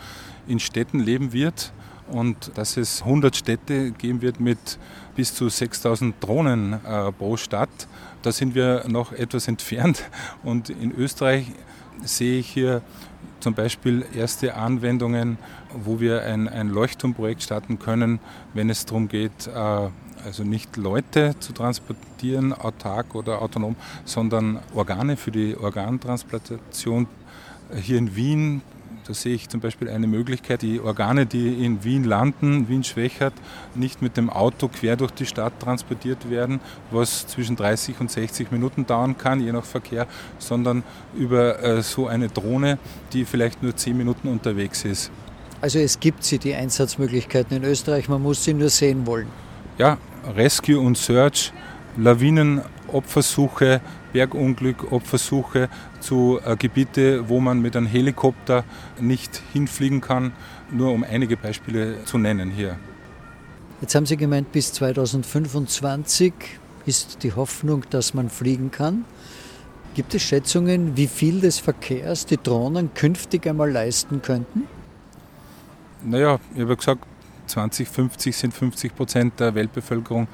in 0.47 0.61
Städten 0.61 1.01
leben 1.01 1.33
wird 1.33 1.73
und 2.09 2.53
dass 2.55 2.77
es 2.77 3.03
100 3.03 3.37
Städte 3.37 3.91
geben 3.91 4.23
wird 4.23 4.41
mit 4.41 4.79
bis 5.15 5.35
zu 5.35 5.49
6000 5.49 6.15
Drohnen 6.23 6.75
äh, 6.85 7.13
pro 7.13 7.37
Stadt. 7.37 7.89
Da 8.23 8.33
sind 8.33 8.55
wir 8.55 8.85
noch 8.89 9.13
etwas 9.13 9.49
entfernt 9.49 10.05
und 10.43 10.71
in 10.71 10.93
Österreich 10.93 11.47
sehe 12.05 12.41
ich 12.41 12.49
hier 12.49 12.83
zum 13.41 13.55
Beispiel 13.55 14.05
erste 14.15 14.55
Anwendungen, 14.55 15.39
wo 15.73 16.01
wir 16.01 16.23
ein, 16.23 16.49
ein 16.49 16.69
Leuchtturmprojekt 16.69 17.43
starten 17.43 17.79
können, 17.79 18.19
wenn 18.55 18.71
es 18.71 18.87
darum 18.87 19.09
geht, 19.09 19.47
äh, 19.47 19.89
also 20.25 20.43
nicht 20.43 20.77
Leute 20.77 21.35
zu 21.39 21.53
transportieren, 21.53 22.53
autark 22.53 23.15
oder 23.15 23.43
autonom, 23.43 23.77
sondern 24.05 24.61
Organe 24.75 25.17
für 25.17 25.31
die 25.31 25.57
Organtransplantation. 25.57 27.07
Hier 27.75 27.99
in 27.99 28.17
Wien, 28.17 28.63
da 29.07 29.15
sehe 29.15 29.35
ich 29.35 29.49
zum 29.49 29.61
Beispiel 29.61 29.89
eine 29.89 30.07
Möglichkeit, 30.07 30.63
die 30.63 30.81
Organe, 30.81 31.27
die 31.27 31.65
in 31.65 31.85
Wien 31.85 32.03
landen, 32.03 32.69
Wien-Schwächert, 32.69 33.35
nicht 33.75 34.03
mit 34.03 34.17
dem 34.17 34.31
Auto 34.31 34.69
quer 34.69 34.97
durch 34.97 35.13
die 35.13 35.27
Stadt 35.27 35.61
transportiert 35.61 36.29
werden, 36.29 36.61
was 36.91 37.27
zwischen 37.29 37.55
30 37.55 38.01
und 38.01 38.11
60 38.11 38.51
Minuten 38.51 38.85
dauern 38.85 39.17
kann, 39.17 39.41
je 39.41 39.53
nach 39.53 39.65
Verkehr, 39.65 40.09
sondern 40.39 40.83
über 41.15 41.63
äh, 41.63 41.83
so 41.83 42.09
eine 42.09 42.29
Drohne, 42.29 42.79
die 43.13 43.25
vielleicht 43.25 43.63
nur 43.63 43.77
10 43.77 43.97
Minuten 43.97 44.29
unterwegs 44.29 44.85
ist. 44.85 45.11
Also 45.61 45.79
es 45.79 46.01
gibt 46.01 46.25
sie, 46.25 46.39
die 46.39 46.55
Einsatzmöglichkeiten 46.55 47.57
in 47.57 47.65
Österreich, 47.65 48.09
man 48.09 48.23
muss 48.23 48.45
sie 48.45 48.55
nur 48.55 48.71
sehen 48.71 49.07
wollen. 49.07 49.29
Ja, 49.79 49.99
Rescue 50.35 50.79
und 50.79 50.99
Search, 50.99 51.53
Lawinenopfersuche, 51.97 53.81
Bergunglück-Opfersuche 54.17 55.69
zu 56.01 56.41
äh, 56.43 56.57
Gebiete, 56.57 57.29
wo 57.29 57.39
man 57.39 57.61
mit 57.61 57.77
einem 57.77 57.87
Helikopter 57.87 58.65
nicht 58.99 59.43
hinfliegen 59.53 60.01
kann, 60.01 60.33
nur 60.71 60.93
um 60.93 61.05
einige 61.05 61.37
Beispiele 61.37 62.03
zu 62.07 62.17
nennen 62.17 62.51
hier. 62.51 62.79
Jetzt 63.83 63.95
haben 63.95 64.07
Sie 64.07 64.17
gemeint, 64.17 64.53
bis 64.53 64.73
2025 64.73 66.33
ist 66.87 67.25
die 67.25 67.35
Hoffnung, 67.35 67.85
dass 67.91 68.15
man 68.15 68.31
fliegen 68.31 68.71
kann. 68.71 69.05
Gibt 69.95 70.15
es 70.15 70.23
Schätzungen, 70.23 70.97
wie 70.97 71.09
viel 71.09 71.41
des 71.41 71.59
Verkehrs 71.59 72.25
die 72.25 72.39
Drohnen 72.39 72.95
künftig 72.95 73.47
einmal 73.47 73.71
leisten 73.71 74.23
könnten? 74.23 74.63
Naja, 76.03 76.39
ich 76.55 76.63
habe 76.63 76.75
gesagt, 76.75 77.05
2050 77.49 78.35
sind 78.35 78.55
50 78.55 78.97
Prozent 78.97 79.41
der 79.41 79.55
Weltbevölkerung 79.55 80.27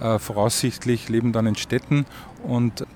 äh, 0.00 0.18
voraussichtlich 0.18 1.08
leben 1.08 1.32
dann 1.32 1.46
in 1.46 1.54
Städten 1.54 2.06
und 2.42 2.86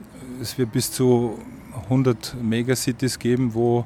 es 0.40 0.57
wird 0.59 0.73
bis 0.73 0.92
zu 0.92 1.38
100 1.85 2.37
Megacities 2.40 3.18
geben, 3.18 3.54
wo 3.54 3.85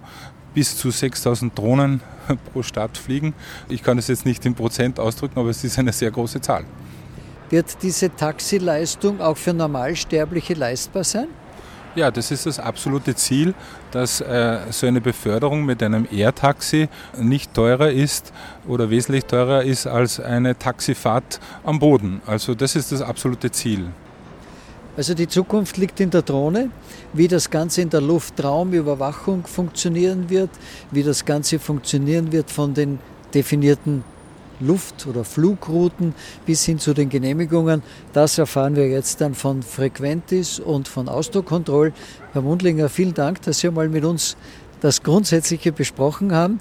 bis 0.54 0.76
zu 0.76 0.90
6000 0.90 1.56
Drohnen 1.56 2.00
pro 2.52 2.62
Stadt 2.62 2.97
fliegen. 2.97 3.35
Ich 3.68 3.82
kann 3.82 3.99
es 3.99 4.09
jetzt 4.09 4.26
nicht 4.26 4.44
in 4.44 4.54
Prozent 4.54 5.00
ausdrücken, 5.00 5.38
aber 5.38 5.50
es 5.50 5.64
ist 5.64 5.78
eine 5.78 5.92
sehr 5.92 6.11
große 6.11 6.40
Zahl. 6.40 6.64
Wird 7.50 7.82
diese 7.82 8.14
Taxileistung 8.14 9.21
auch 9.21 9.37
für 9.37 9.52
Normalsterbliche 9.52 10.54
leistbar 10.54 11.04
sein? 11.04 11.28
Ja, 11.94 12.11
das 12.11 12.30
ist 12.30 12.47
das 12.47 12.59
absolute 12.59 13.14
Ziel, 13.14 13.54
dass 13.90 14.23
äh, 14.23 14.61
so 14.71 14.87
eine 14.87 15.02
Beförderung 15.02 15.66
mit 15.66 15.82
einem 15.82 16.09
Air-Taxi 16.11 16.88
nicht 17.18 17.52
teurer 17.52 17.90
ist 17.90 18.32
oder 18.66 18.88
wesentlich 18.88 19.26
teurer 19.26 19.62
ist 19.62 19.87
als 19.87 20.18
eine 20.18 20.59
Taxifahrt 20.59 21.38
am 21.64 21.78
Boden. 21.78 22.23
Also 22.26 22.54
das 22.54 22.76
ist 22.76 22.92
das 22.92 23.02
absolute 23.02 23.50
Ziel. 23.50 23.88
Also 24.97 25.15
die 25.15 25.27
Zukunft 25.27 25.79
liegt 25.79 26.01
in 26.01 26.11
der 26.11 26.21
Drohne, 26.23 26.71
wie 27.15 27.27
das 27.27 27.49
Ganze 27.49 27.81
in 27.81 27.89
der 27.89 28.03
Luftraumüberwachung 28.03 29.47
funktionieren 29.47 30.29
wird, 30.29 30.51
wie 30.91 31.03
das 31.03 31.25
Ganze 31.25 31.59
funktionieren 31.59 32.31
wird 32.31 32.51
von 32.51 32.75
den 32.75 32.99
definierten 33.33 34.05
Luft- 34.61 35.07
oder 35.07 35.25
Flugrouten 35.25 36.15
bis 36.47 36.65
hin 36.65 36.79
zu 36.79 36.93
den 36.93 37.09
Genehmigungen. 37.09 37.83
Das 38.13 38.37
erfahren 38.37 38.77
wir 38.77 38.89
jetzt 38.89 39.21
dann 39.23 39.35
von 39.35 39.63
Frequentis 39.63 40.61
und 40.61 40.89
von 40.89 41.09
Ausdruckkontroll. 41.09 41.93
Herr 42.33 42.43
Mundlinger, 42.43 42.91
vielen 42.91 43.15
Dank, 43.15 43.43
dass 43.43 43.61
Sie 43.61 43.71
mal 43.71 43.89
mit 43.89 44.05
uns 44.05 44.37
das 44.81 45.03
Grundsätzliche 45.03 45.73
besprochen 45.73 46.33
haben. 46.33 46.59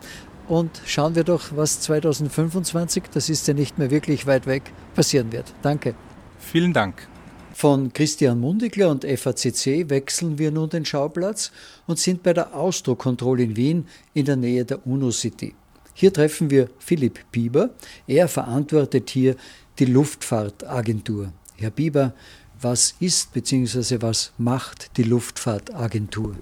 Und 0.47 0.81
schauen 0.85 1.15
wir 1.15 1.23
doch, 1.23 1.51
was 1.55 1.81
2025, 1.81 3.03
das 3.13 3.29
ist 3.29 3.47
ja 3.47 3.53
nicht 3.53 3.77
mehr 3.77 3.91
wirklich 3.91 4.25
weit 4.25 4.47
weg, 4.47 4.71
passieren 4.95 5.31
wird. 5.31 5.53
Danke. 5.61 5.95
Vielen 6.39 6.73
Dank. 6.73 7.07
Von 7.53 7.91
Christian 7.93 8.39
Mundigler 8.39 8.89
und 8.89 9.03
FACC 9.05 9.89
wechseln 9.89 10.39
wir 10.39 10.51
nun 10.51 10.69
den 10.69 10.85
Schauplatz 10.85 11.51
und 11.85 11.99
sind 11.99 12.23
bei 12.23 12.33
der 12.33 12.55
Ausdruckkontroll 12.55 13.41
in 13.41 13.55
Wien 13.55 13.87
in 14.13 14.25
der 14.25 14.35
Nähe 14.37 14.65
der 14.65 14.85
UNO 14.87 15.11
City. 15.11 15.53
Hier 15.93 16.13
treffen 16.13 16.49
wir 16.49 16.69
Philipp 16.79 17.19
Bieber. 17.31 17.71
Er 18.07 18.27
verantwortet 18.27 19.09
hier 19.09 19.35
die 19.79 19.85
Luftfahrtagentur. 19.85 21.33
Herr 21.57 21.71
Bieber, 21.71 22.13
was 22.61 22.95
ist 22.99 23.33
bzw. 23.33 24.01
was 24.01 24.31
macht 24.37 24.97
die 24.97 25.03
Luftfahrtagentur? 25.03 26.35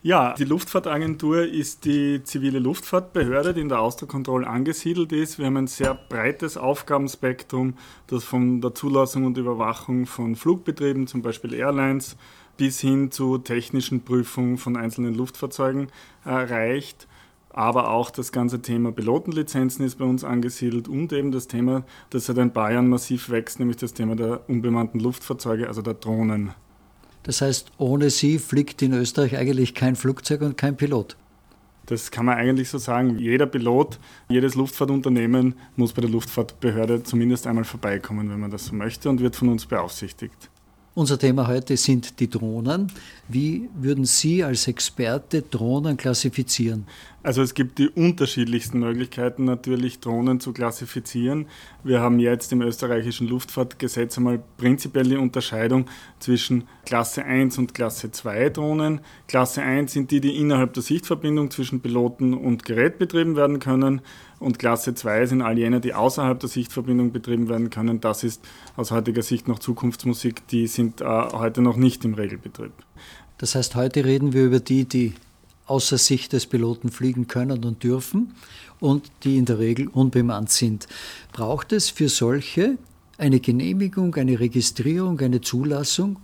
Ja, 0.00 0.34
die 0.34 0.44
Luftfahrtagentur 0.44 1.42
ist 1.42 1.84
die 1.84 2.22
zivile 2.22 2.60
Luftfahrtbehörde, 2.60 3.52
die 3.52 3.62
in 3.62 3.68
der 3.68 3.80
Austrokontrolle 3.80 4.46
angesiedelt 4.46 5.10
ist. 5.12 5.40
Wir 5.40 5.46
haben 5.46 5.56
ein 5.56 5.66
sehr 5.66 5.94
breites 5.94 6.56
Aufgabenspektrum, 6.56 7.74
das 8.06 8.22
von 8.22 8.60
der 8.60 8.76
Zulassung 8.76 9.24
und 9.24 9.36
Überwachung 9.38 10.06
von 10.06 10.36
Flugbetrieben, 10.36 11.08
zum 11.08 11.22
Beispiel 11.22 11.52
Airlines, 11.52 12.16
bis 12.56 12.78
hin 12.78 13.10
zu 13.10 13.38
technischen 13.38 14.04
Prüfungen 14.04 14.56
von 14.56 14.76
einzelnen 14.76 15.14
Luftfahrzeugen. 15.14 15.88
Äh, 16.24 16.82
aber 17.50 17.90
auch 17.90 18.10
das 18.10 18.30
ganze 18.30 18.62
Thema 18.62 18.92
Pilotenlizenzen 18.92 19.84
ist 19.84 19.96
bei 19.96 20.04
uns 20.04 20.22
angesiedelt 20.22 20.86
und 20.86 21.12
eben 21.12 21.32
das 21.32 21.48
Thema, 21.48 21.84
das 22.10 22.26
seit 22.26 22.38
ein 22.38 22.52
paar 22.52 22.70
Jahren 22.70 22.88
massiv 22.88 23.30
wächst, 23.30 23.58
nämlich 23.58 23.78
das 23.78 23.94
Thema 23.94 24.14
der 24.14 24.48
unbemannten 24.48 25.00
Luftfahrzeuge, 25.00 25.66
also 25.66 25.82
der 25.82 25.94
Drohnen. 25.94 26.54
Das 27.28 27.42
heißt, 27.42 27.72
ohne 27.76 28.08
sie 28.08 28.38
fliegt 28.38 28.80
in 28.80 28.94
Österreich 28.94 29.36
eigentlich 29.36 29.74
kein 29.74 29.96
Flugzeug 29.96 30.40
und 30.40 30.56
kein 30.56 30.78
Pilot. 30.78 31.14
Das 31.84 32.10
kann 32.10 32.24
man 32.24 32.38
eigentlich 32.38 32.70
so 32.70 32.78
sagen. 32.78 33.18
Jeder 33.18 33.44
Pilot, 33.44 33.98
jedes 34.30 34.54
Luftfahrtunternehmen 34.54 35.52
muss 35.76 35.92
bei 35.92 36.00
der 36.00 36.08
Luftfahrtbehörde 36.08 37.02
zumindest 37.02 37.46
einmal 37.46 37.64
vorbeikommen, 37.64 38.30
wenn 38.30 38.40
man 38.40 38.50
das 38.50 38.64
so 38.64 38.74
möchte, 38.74 39.10
und 39.10 39.20
wird 39.20 39.36
von 39.36 39.50
uns 39.50 39.66
beaufsichtigt. 39.66 40.48
Unser 40.98 41.16
Thema 41.16 41.46
heute 41.46 41.76
sind 41.76 42.18
die 42.18 42.28
Drohnen. 42.28 42.90
Wie 43.28 43.70
würden 43.76 44.04
Sie 44.04 44.42
als 44.42 44.66
Experte 44.66 45.42
Drohnen 45.42 45.96
klassifizieren? 45.96 46.88
Also 47.22 47.40
es 47.40 47.54
gibt 47.54 47.78
die 47.78 47.88
unterschiedlichsten 47.88 48.80
Möglichkeiten 48.80 49.44
natürlich 49.44 50.00
Drohnen 50.00 50.40
zu 50.40 50.52
klassifizieren. 50.52 51.46
Wir 51.84 52.00
haben 52.00 52.18
jetzt 52.18 52.50
im 52.52 52.62
österreichischen 52.62 53.28
Luftfahrtgesetz 53.28 54.18
einmal 54.18 54.42
prinzipiell 54.56 55.04
die 55.04 55.16
Unterscheidung 55.16 55.86
zwischen 56.18 56.64
Klasse 56.84 57.24
1 57.24 57.58
und 57.58 57.74
Klasse 57.74 58.10
2 58.10 58.48
Drohnen. 58.48 59.00
Klasse 59.28 59.62
1 59.62 59.92
sind 59.92 60.10
die, 60.10 60.20
die 60.20 60.36
innerhalb 60.36 60.74
der 60.74 60.82
Sichtverbindung 60.82 61.52
zwischen 61.52 61.80
Piloten 61.80 62.34
und 62.34 62.64
Gerät 62.64 62.98
betrieben 62.98 63.36
werden 63.36 63.60
können 63.60 64.00
und 64.40 64.58
Klasse 64.58 64.94
2 64.94 65.26
sind 65.26 65.42
all 65.42 65.58
jene, 65.58 65.80
die 65.80 65.94
außerhalb 65.94 66.38
der 66.38 66.48
Sichtverbindung 66.48 67.12
betrieben 67.12 67.48
werden 67.48 67.70
können. 67.70 68.00
Das 68.00 68.24
ist 68.24 68.44
aus 68.76 68.90
heutiger 68.90 69.22
Sicht 69.22 69.48
noch 69.48 69.58
Zukunftsmusik, 69.58 70.46
die 70.48 70.66
sind 70.66 71.00
äh, 71.00 71.04
heute 71.04 71.62
noch 71.62 71.76
nicht 71.76 72.04
im 72.04 72.14
Regelbetrieb. 72.14 72.72
Das 73.38 73.54
heißt, 73.54 73.74
heute 73.74 74.04
reden 74.04 74.32
wir 74.32 74.44
über 74.44 74.60
die, 74.60 74.84
die 74.84 75.14
außer 75.66 75.98
Sicht 75.98 76.32
des 76.32 76.46
Piloten 76.46 76.90
fliegen 76.90 77.28
können 77.28 77.64
und 77.64 77.82
dürfen 77.82 78.34
und 78.80 79.10
die 79.24 79.36
in 79.36 79.44
der 79.44 79.58
Regel 79.58 79.88
unbemannt 79.88 80.50
sind. 80.50 80.88
Braucht 81.32 81.72
es 81.72 81.90
für 81.90 82.08
solche 82.08 82.78
eine 83.18 83.40
Genehmigung, 83.40 84.14
eine 84.14 84.38
Registrierung, 84.38 85.18
eine 85.20 85.40
Zulassung? 85.40 86.18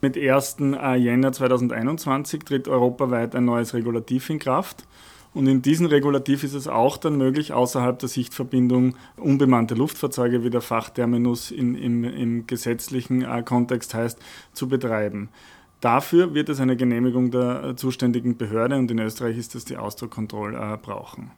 Mit 0.00 0.16
1. 0.16 0.56
Äh, 0.60 0.96
Jänner 0.96 1.32
2021 1.32 2.42
tritt 2.44 2.68
europaweit 2.68 3.34
ein 3.34 3.44
neues 3.44 3.72
Regulativ 3.72 4.28
in 4.30 4.38
Kraft. 4.38 4.84
Und 5.32 5.46
in 5.46 5.62
diesem 5.62 5.86
Regulativ 5.86 6.42
ist 6.42 6.54
es 6.54 6.66
auch 6.66 6.96
dann 6.96 7.16
möglich, 7.16 7.52
außerhalb 7.52 7.98
der 7.98 8.08
Sichtverbindung 8.08 8.96
unbemannte 9.16 9.74
Luftfahrzeuge, 9.74 10.42
wie 10.42 10.50
der 10.50 10.60
Fachterminus 10.60 11.52
in, 11.52 11.76
im, 11.76 12.02
im 12.02 12.46
gesetzlichen 12.46 13.22
äh, 13.22 13.42
Kontext 13.44 13.94
heißt, 13.94 14.18
zu 14.52 14.68
betreiben. 14.68 15.28
Dafür 15.80 16.34
wird 16.34 16.48
es 16.48 16.60
eine 16.60 16.76
Genehmigung 16.76 17.30
der 17.30 17.64
äh, 17.64 17.76
zuständigen 17.76 18.36
Behörde 18.36 18.76
und 18.76 18.90
in 18.90 18.98
Österreich 18.98 19.38
ist 19.38 19.54
das 19.54 19.64
die 19.64 19.76
Ausdruckkontrolle 19.76 20.58
äh, 20.58 20.76
brauchen. 20.76 21.30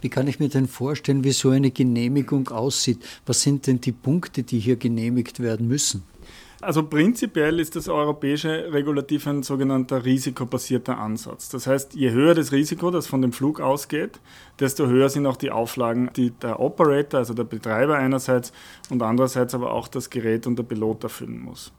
Wie 0.00 0.08
kann 0.08 0.26
ich 0.28 0.40
mir 0.40 0.48
denn 0.48 0.66
vorstellen, 0.66 1.24
wie 1.24 1.32
so 1.32 1.50
eine 1.50 1.70
Genehmigung 1.70 2.48
aussieht? 2.48 2.98
Was 3.26 3.42
sind 3.42 3.66
denn 3.66 3.80
die 3.80 3.92
Punkte, 3.92 4.42
die 4.42 4.58
hier 4.58 4.76
genehmigt 4.76 5.40
werden 5.40 5.68
müssen? 5.68 6.02
Also 6.62 6.82
prinzipiell 6.82 7.60
ist 7.60 7.76
das 7.76 7.88
europäische 7.88 8.72
Regulativ 8.72 9.26
ein 9.26 9.42
sogenannter 9.42 10.04
risikobasierter 10.04 10.98
Ansatz. 10.98 11.50
Das 11.50 11.66
heißt, 11.66 11.94
je 11.94 12.10
höher 12.12 12.34
das 12.34 12.50
Risiko, 12.50 12.90
das 12.90 13.06
von 13.06 13.20
dem 13.20 13.32
Flug 13.32 13.60
ausgeht, 13.60 14.20
desto 14.58 14.86
höher 14.86 15.10
sind 15.10 15.26
auch 15.26 15.36
die 15.36 15.50
Auflagen, 15.50 16.10
die 16.16 16.30
der 16.30 16.58
Operator, 16.58 17.18
also 17.18 17.34
der 17.34 17.44
Betreiber 17.44 17.96
einerseits 17.96 18.52
und 18.88 19.02
andererseits 19.02 19.54
aber 19.54 19.72
auch 19.72 19.86
das 19.86 20.08
Gerät 20.08 20.46
und 20.46 20.56
der 20.56 20.62
Pilot 20.62 21.04
erfüllen 21.04 21.40
muss. 21.40 21.72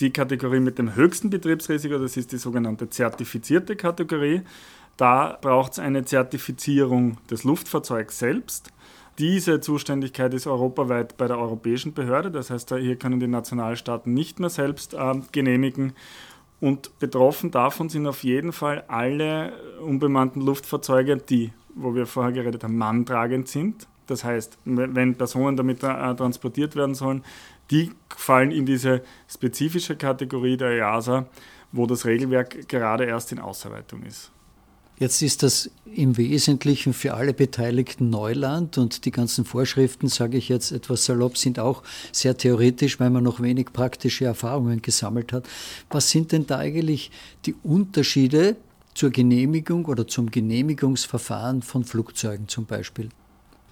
Die 0.00 0.10
Kategorie 0.12 0.60
mit 0.60 0.78
dem 0.78 0.94
höchsten 0.94 1.30
Betriebsrisiko, 1.30 1.98
das 1.98 2.16
ist 2.18 2.30
die 2.30 2.36
sogenannte 2.36 2.90
zertifizierte 2.90 3.76
Kategorie. 3.76 4.42
Da 4.98 5.38
braucht 5.40 5.72
es 5.72 5.78
eine 5.78 6.04
Zertifizierung 6.04 7.16
des 7.30 7.44
Luftfahrzeugs 7.44 8.18
selbst 8.18 8.72
diese 9.18 9.60
Zuständigkeit 9.60 10.32
ist 10.32 10.46
europaweit 10.46 11.16
bei 11.16 11.26
der 11.26 11.38
europäischen 11.38 11.92
Behörde. 11.92 12.30
Das 12.30 12.50
heißt, 12.50 12.74
hier 12.76 12.96
können 12.96 13.20
die 13.20 13.26
Nationalstaaten 13.26 14.14
nicht 14.14 14.38
mehr 14.38 14.50
selbst 14.50 14.94
äh, 14.94 15.14
genehmigen. 15.32 15.92
Und 16.60 16.98
betroffen 16.98 17.50
davon 17.50 17.88
sind 17.88 18.06
auf 18.06 18.24
jeden 18.24 18.52
Fall 18.52 18.84
alle 18.88 19.52
unbemannten 19.80 20.42
Luftfahrzeuge, 20.42 21.16
die, 21.16 21.52
wo 21.74 21.94
wir 21.94 22.06
vorher 22.06 22.32
geredet 22.32 22.64
haben, 22.64 22.76
manntragend 22.76 23.48
sind. 23.48 23.86
Das 24.06 24.24
heißt, 24.24 24.58
wenn 24.64 25.16
Personen 25.16 25.56
damit 25.56 25.82
äh, 25.82 26.14
transportiert 26.14 26.74
werden 26.74 26.94
sollen, 26.94 27.22
die 27.70 27.92
fallen 28.16 28.50
in 28.50 28.66
diese 28.66 29.02
spezifische 29.28 29.96
Kategorie 29.96 30.56
der 30.56 30.70
EASA, 30.70 31.26
wo 31.72 31.86
das 31.86 32.06
Regelwerk 32.06 32.68
gerade 32.68 33.04
erst 33.04 33.30
in 33.32 33.38
Ausarbeitung 33.38 34.02
ist. 34.04 34.32
Jetzt 34.98 35.22
ist 35.22 35.44
das 35.44 35.70
im 35.94 36.16
Wesentlichen 36.16 36.92
für 36.92 37.14
alle 37.14 37.32
Beteiligten 37.32 38.10
Neuland 38.10 38.78
und 38.78 39.04
die 39.04 39.12
ganzen 39.12 39.44
Vorschriften, 39.44 40.08
sage 40.08 40.36
ich 40.36 40.48
jetzt 40.48 40.72
etwas 40.72 41.04
salopp, 41.04 41.36
sind 41.38 41.60
auch 41.60 41.84
sehr 42.10 42.36
theoretisch, 42.36 42.98
weil 42.98 43.10
man 43.10 43.22
noch 43.22 43.40
wenig 43.40 43.72
praktische 43.72 44.24
Erfahrungen 44.24 44.82
gesammelt 44.82 45.32
hat. 45.32 45.48
Was 45.90 46.10
sind 46.10 46.32
denn 46.32 46.46
da 46.46 46.58
eigentlich 46.58 47.12
die 47.46 47.54
Unterschiede 47.62 48.56
zur 48.94 49.10
Genehmigung 49.10 49.84
oder 49.84 50.08
zum 50.08 50.30
Genehmigungsverfahren 50.30 51.62
von 51.62 51.84
Flugzeugen 51.84 52.48
zum 52.48 52.66
Beispiel? 52.66 53.10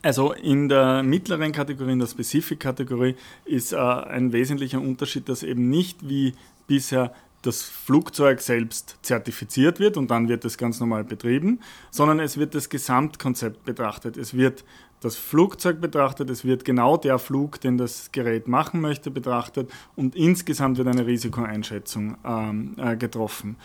Also 0.02 0.32
in 0.32 0.68
der 0.68 1.02
mittleren 1.02 1.50
Kategorie, 1.50 1.92
in 1.92 1.98
der 1.98 2.06
Specific-Kategorie, 2.06 3.16
ist 3.44 3.72
äh, 3.72 3.76
ein 3.76 4.32
wesentlicher 4.32 4.80
Unterschied, 4.80 5.28
dass 5.28 5.42
eben 5.42 5.68
nicht 5.68 6.08
wie 6.08 6.34
bisher 6.68 7.12
das 7.46 7.62
Flugzeug 7.62 8.40
selbst 8.40 8.98
zertifiziert 9.02 9.78
wird 9.78 9.96
und 9.96 10.10
dann 10.10 10.28
wird 10.28 10.44
es 10.44 10.58
ganz 10.58 10.80
normal 10.80 11.04
betrieben, 11.04 11.60
sondern 11.90 12.20
es 12.20 12.36
wird 12.36 12.54
das 12.54 12.68
Gesamtkonzept 12.68 13.64
betrachtet. 13.64 14.16
Es 14.16 14.34
wird 14.34 14.64
das 15.00 15.16
Flugzeug 15.16 15.80
betrachtet, 15.80 16.30
es 16.30 16.44
wird 16.44 16.64
genau 16.64 16.96
der 16.96 17.18
Flug, 17.18 17.60
den 17.60 17.78
das 17.78 18.10
Gerät 18.12 18.48
machen 18.48 18.80
möchte, 18.80 19.10
betrachtet 19.10 19.70
und 19.94 20.16
insgesamt 20.16 20.78
wird 20.78 20.88
eine 20.88 21.06
Risikoeinschätzung 21.06 22.16
ähm, 22.24 22.74
äh, 22.78 22.96
getroffen. 22.96 23.56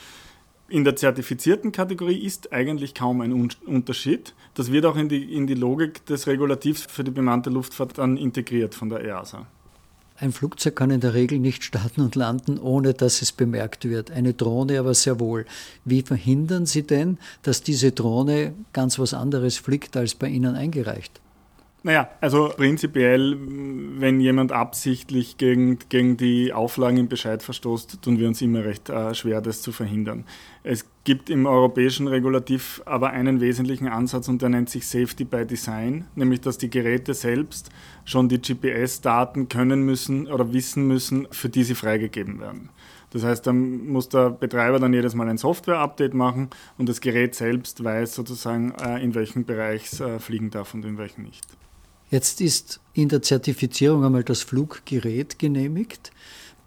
In 0.68 0.84
der 0.86 0.96
zertifizierten 0.96 1.72
Kategorie 1.72 2.20
ist 2.24 2.54
eigentlich 2.54 2.94
kaum 2.94 3.20
ein 3.20 3.34
Unterschied. 3.66 4.34
Das 4.54 4.72
wird 4.72 4.86
auch 4.86 4.96
in 4.96 5.10
die, 5.10 5.36
in 5.36 5.46
die 5.46 5.54
Logik 5.54 6.06
des 6.06 6.28
Regulativs 6.28 6.84
für 6.84 7.04
die 7.04 7.12
bemannte 7.12 7.50
Luftfahrt 7.50 7.98
dann 7.98 8.16
integriert 8.16 8.74
von 8.74 8.88
der 8.88 9.04
EASA. 9.04 9.48
Ein 10.22 10.34
Flugzeug 10.34 10.76
kann 10.76 10.92
in 10.92 11.02
der 11.02 11.16
Regel 11.16 11.40
nicht 11.40 11.64
starten 11.64 12.02
und 12.02 12.14
landen, 12.14 12.60
ohne 12.60 12.94
dass 12.94 13.24
es 13.24 13.32
bemerkt 13.32 13.86
wird. 13.86 14.12
Eine 14.12 14.36
Drohne 14.36 14.78
aber 14.80 14.94
sehr 14.94 15.20
wohl. 15.20 15.46
Wie 15.84 16.04
verhindern 16.04 16.68
Sie 16.68 16.84
denn, 16.84 17.18
dass 17.42 17.64
diese 17.64 17.92
Drohne 17.92 18.54
ganz 18.72 19.00
was 19.00 19.16
anderes 19.16 19.58
fliegt, 19.58 19.98
als 19.98 20.14
bei 20.14 20.28
Ihnen 20.28 20.54
eingereicht? 20.54 21.21
Naja, 21.84 22.10
also 22.22 22.54
prinzipiell, 22.56 23.36
wenn 23.40 24.20
jemand 24.20 24.52
absichtlich 24.52 25.38
gegen, 25.38 25.80
gegen 25.90 26.16
die 26.16 26.54
Auflagen 26.54 26.98
im 26.98 27.08
Bescheid 27.08 27.42
verstoßt, 27.42 28.04
tun 28.04 28.20
wir 28.20 28.28
uns 28.28 28.40
immer 28.44 28.64
recht 28.64 28.90
äh, 28.90 29.16
schwer, 29.16 29.42
das 29.42 29.64
zu 29.64 29.72
verhindern. 29.72 30.26
Es 30.62 30.86
gibt 31.06 31.32
im 31.32 31.48
europäischen 31.48 32.08
Regulativ 32.08 32.84
aber 32.86 33.10
einen 33.10 33.42
wesentlichen 33.42 33.88
Ansatz 33.88 34.28
und 34.28 34.44
der 34.44 34.50
nennt 34.50 34.70
sich 34.70 34.86
Safety 34.86 35.24
by 35.24 35.44
Design, 35.48 36.06
nämlich 36.14 36.42
dass 36.42 36.60
die 36.60 36.70
Geräte 36.70 37.16
selbst 37.16 37.72
schon 38.06 38.30
die 38.30 38.40
GPS-Daten 38.40 39.50
können 39.50 39.82
müssen 39.82 40.28
oder 40.28 40.54
wissen 40.54 40.88
müssen, 40.88 41.28
für 41.32 41.50
die 41.50 41.64
sie 41.64 41.74
freigegeben 41.74 42.40
werden. 42.40 42.70
Das 43.10 43.24
heißt, 43.24 43.48
dann 43.48 43.88
muss 43.88 44.08
der 44.08 44.30
Betreiber 44.30 44.78
dann 44.78 44.94
jedes 44.94 45.16
Mal 45.16 45.28
ein 45.28 45.40
Software-Update 45.40 46.14
machen 46.14 46.52
und 46.78 46.88
das 46.88 47.02
Gerät 47.02 47.34
selbst 47.34 47.84
weiß 47.84 48.14
sozusagen, 48.14 48.76
äh, 48.76 49.04
in 49.04 49.16
welchem 49.16 49.46
Bereich 49.46 49.92
es 49.92 50.00
äh, 50.00 50.20
fliegen 50.20 50.52
darf 50.52 50.76
und 50.76 50.86
in 50.86 51.00
welchem 51.00 51.24
nicht. 51.24 51.48
Jetzt 52.12 52.42
ist 52.42 52.82
in 52.94 53.08
der 53.08 53.22
Zertifizierung 53.22 54.04
einmal 54.04 54.26
das 54.26 54.44
Fluggerät 54.44 55.40
genehmigt. 55.40 56.12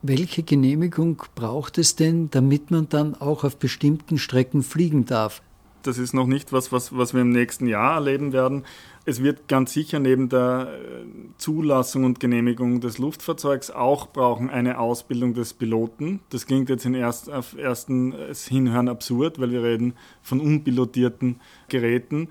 Welche 0.00 0.42
Genehmigung 0.42 1.22
braucht 1.34 1.76
es 1.76 1.96
denn, 1.96 2.30
damit 2.30 2.70
man 2.70 2.88
dann 2.88 3.14
auch 3.14 3.44
auf 3.44 3.58
bestimmten 3.58 4.16
Strecken 4.16 4.62
fliegen 4.62 5.04
darf? 5.04 5.42
Das 5.82 5.98
ist 5.98 6.14
noch 6.14 6.26
nicht 6.26 6.50
was, 6.54 6.72
was, 6.72 6.96
was 6.96 7.12
wir 7.12 7.20
im 7.20 7.28
nächsten 7.28 7.66
Jahr 7.66 7.96
erleben 7.96 8.32
werden. 8.32 8.64
Es 9.04 9.22
wird 9.22 9.48
ganz 9.48 9.74
sicher 9.74 9.98
neben 9.98 10.30
der 10.30 10.68
äh, 10.72 11.04
Zulassung 11.36 12.04
und 12.04 12.20
Genehmigung 12.20 12.80
des 12.80 12.96
Luftfahrzeugs 12.96 13.70
auch 13.70 14.06
brauchen 14.06 14.48
eine 14.48 14.78
Ausbildung 14.78 15.34
des 15.34 15.52
Piloten. 15.52 16.20
Das 16.30 16.46
klingt 16.46 16.70
jetzt 16.70 16.86
in 16.86 16.94
erst, 16.94 17.30
auf 17.30 17.54
ersten 17.58 18.14
Hinhören 18.48 18.88
absurd, 18.88 19.38
weil 19.38 19.50
wir 19.50 19.62
reden 19.62 19.92
von 20.22 20.40
unpilotierten 20.40 21.38
Geräten. 21.68 22.28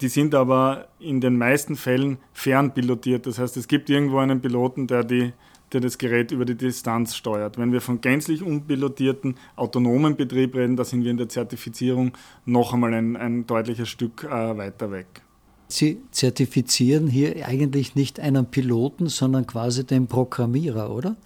Die 0.00 0.08
sind 0.08 0.34
aber 0.34 0.88
in 0.98 1.20
den 1.20 1.38
meisten 1.38 1.76
Fällen 1.76 2.18
fernpilotiert. 2.32 3.26
Das 3.26 3.38
heißt, 3.38 3.56
es 3.56 3.68
gibt 3.68 3.88
irgendwo 3.90 4.18
einen 4.18 4.40
Piloten, 4.40 4.86
der, 4.86 5.04
die, 5.04 5.32
der 5.72 5.80
das 5.80 5.98
Gerät 5.98 6.32
über 6.32 6.44
die 6.44 6.56
Distanz 6.56 7.14
steuert. 7.14 7.58
Wenn 7.58 7.72
wir 7.72 7.80
von 7.80 8.00
gänzlich 8.00 8.42
unpilotierten 8.42 9.36
autonomen 9.56 10.16
Betrieb 10.16 10.54
reden, 10.56 10.76
da 10.76 10.84
sind 10.84 11.04
wir 11.04 11.10
in 11.10 11.16
der 11.16 11.28
Zertifizierung 11.28 12.12
noch 12.44 12.74
einmal 12.74 12.92
ein, 12.94 13.16
ein 13.16 13.46
deutliches 13.46 13.88
Stück 13.88 14.24
äh, 14.24 14.56
weiter 14.56 14.90
weg. 14.90 15.06
Sie 15.68 16.02
zertifizieren 16.10 17.06
hier 17.06 17.46
eigentlich 17.46 17.94
nicht 17.94 18.20
einen 18.20 18.46
Piloten, 18.46 19.08
sondern 19.08 19.46
quasi 19.46 19.86
den 19.86 20.08
Programmierer, 20.08 20.90
oder? 20.90 21.16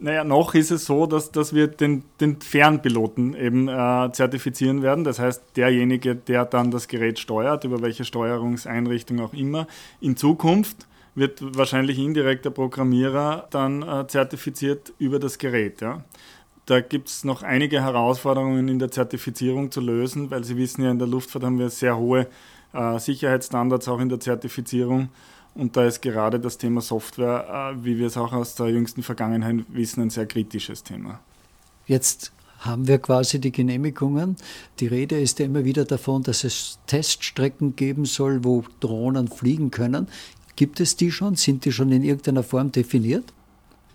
Naja, 0.00 0.24
noch 0.24 0.54
ist 0.54 0.70
es 0.70 0.84
so, 0.86 1.06
dass, 1.06 1.30
dass 1.30 1.54
wir 1.54 1.68
den, 1.68 2.02
den 2.20 2.40
Fernpiloten 2.40 3.34
eben 3.34 3.68
äh, 3.68 4.10
zertifizieren 4.12 4.82
werden. 4.82 5.04
Das 5.04 5.18
heißt, 5.18 5.42
derjenige, 5.56 6.14
der 6.16 6.44
dann 6.44 6.70
das 6.70 6.88
Gerät 6.88 7.18
steuert, 7.18 7.64
über 7.64 7.80
welche 7.80 8.04
Steuerungseinrichtung 8.04 9.20
auch 9.20 9.32
immer, 9.32 9.66
in 10.00 10.16
Zukunft 10.16 10.86
wird 11.14 11.56
wahrscheinlich 11.56 11.98
indirekt 11.98 12.44
der 12.44 12.50
Programmierer 12.50 13.46
dann 13.50 13.82
äh, 13.82 14.06
zertifiziert 14.08 14.92
über 14.98 15.18
das 15.18 15.38
Gerät. 15.38 15.80
Ja. 15.80 16.02
Da 16.66 16.80
gibt 16.80 17.08
es 17.08 17.24
noch 17.24 17.42
einige 17.42 17.82
Herausforderungen 17.82 18.68
in 18.68 18.78
der 18.78 18.90
Zertifizierung 18.90 19.70
zu 19.70 19.80
lösen, 19.80 20.30
weil 20.30 20.44
Sie 20.44 20.56
wissen 20.56 20.82
ja, 20.82 20.90
in 20.90 20.98
der 20.98 21.08
Luftfahrt 21.08 21.44
haben 21.44 21.58
wir 21.58 21.70
sehr 21.70 21.96
hohe 21.96 22.26
äh, 22.72 22.98
Sicherheitsstandards 22.98 23.86
auch 23.88 24.00
in 24.00 24.08
der 24.08 24.20
Zertifizierung. 24.20 25.10
Und 25.54 25.76
da 25.76 25.84
ist 25.86 26.02
gerade 26.02 26.40
das 26.40 26.58
Thema 26.58 26.80
Software, 26.80 27.74
äh, 27.76 27.84
wie 27.84 27.98
wir 27.98 28.08
es 28.08 28.16
auch 28.16 28.32
aus 28.32 28.56
der 28.56 28.68
jüngsten 28.68 29.02
Vergangenheit 29.02 29.64
wissen, 29.68 30.02
ein 30.02 30.10
sehr 30.10 30.26
kritisches 30.26 30.82
Thema. 30.82 31.20
Jetzt 31.86 32.32
haben 32.58 32.88
wir 32.88 32.98
quasi 32.98 33.40
die 33.40 33.52
Genehmigungen. 33.52 34.36
Die 34.80 34.86
Rede 34.86 35.20
ist 35.20 35.38
ja 35.38 35.46
immer 35.46 35.64
wieder 35.64 35.84
davon, 35.84 36.22
dass 36.22 36.44
es 36.44 36.78
Teststrecken 36.86 37.76
geben 37.76 38.04
soll, 38.04 38.42
wo 38.42 38.64
Drohnen 38.80 39.28
fliegen 39.28 39.70
können. 39.70 40.08
Gibt 40.56 40.80
es 40.80 40.96
die 40.96 41.12
schon? 41.12 41.36
Sind 41.36 41.64
die 41.64 41.72
schon 41.72 41.92
in 41.92 42.02
irgendeiner 42.02 42.42
Form 42.42 42.72
definiert? 42.72 43.32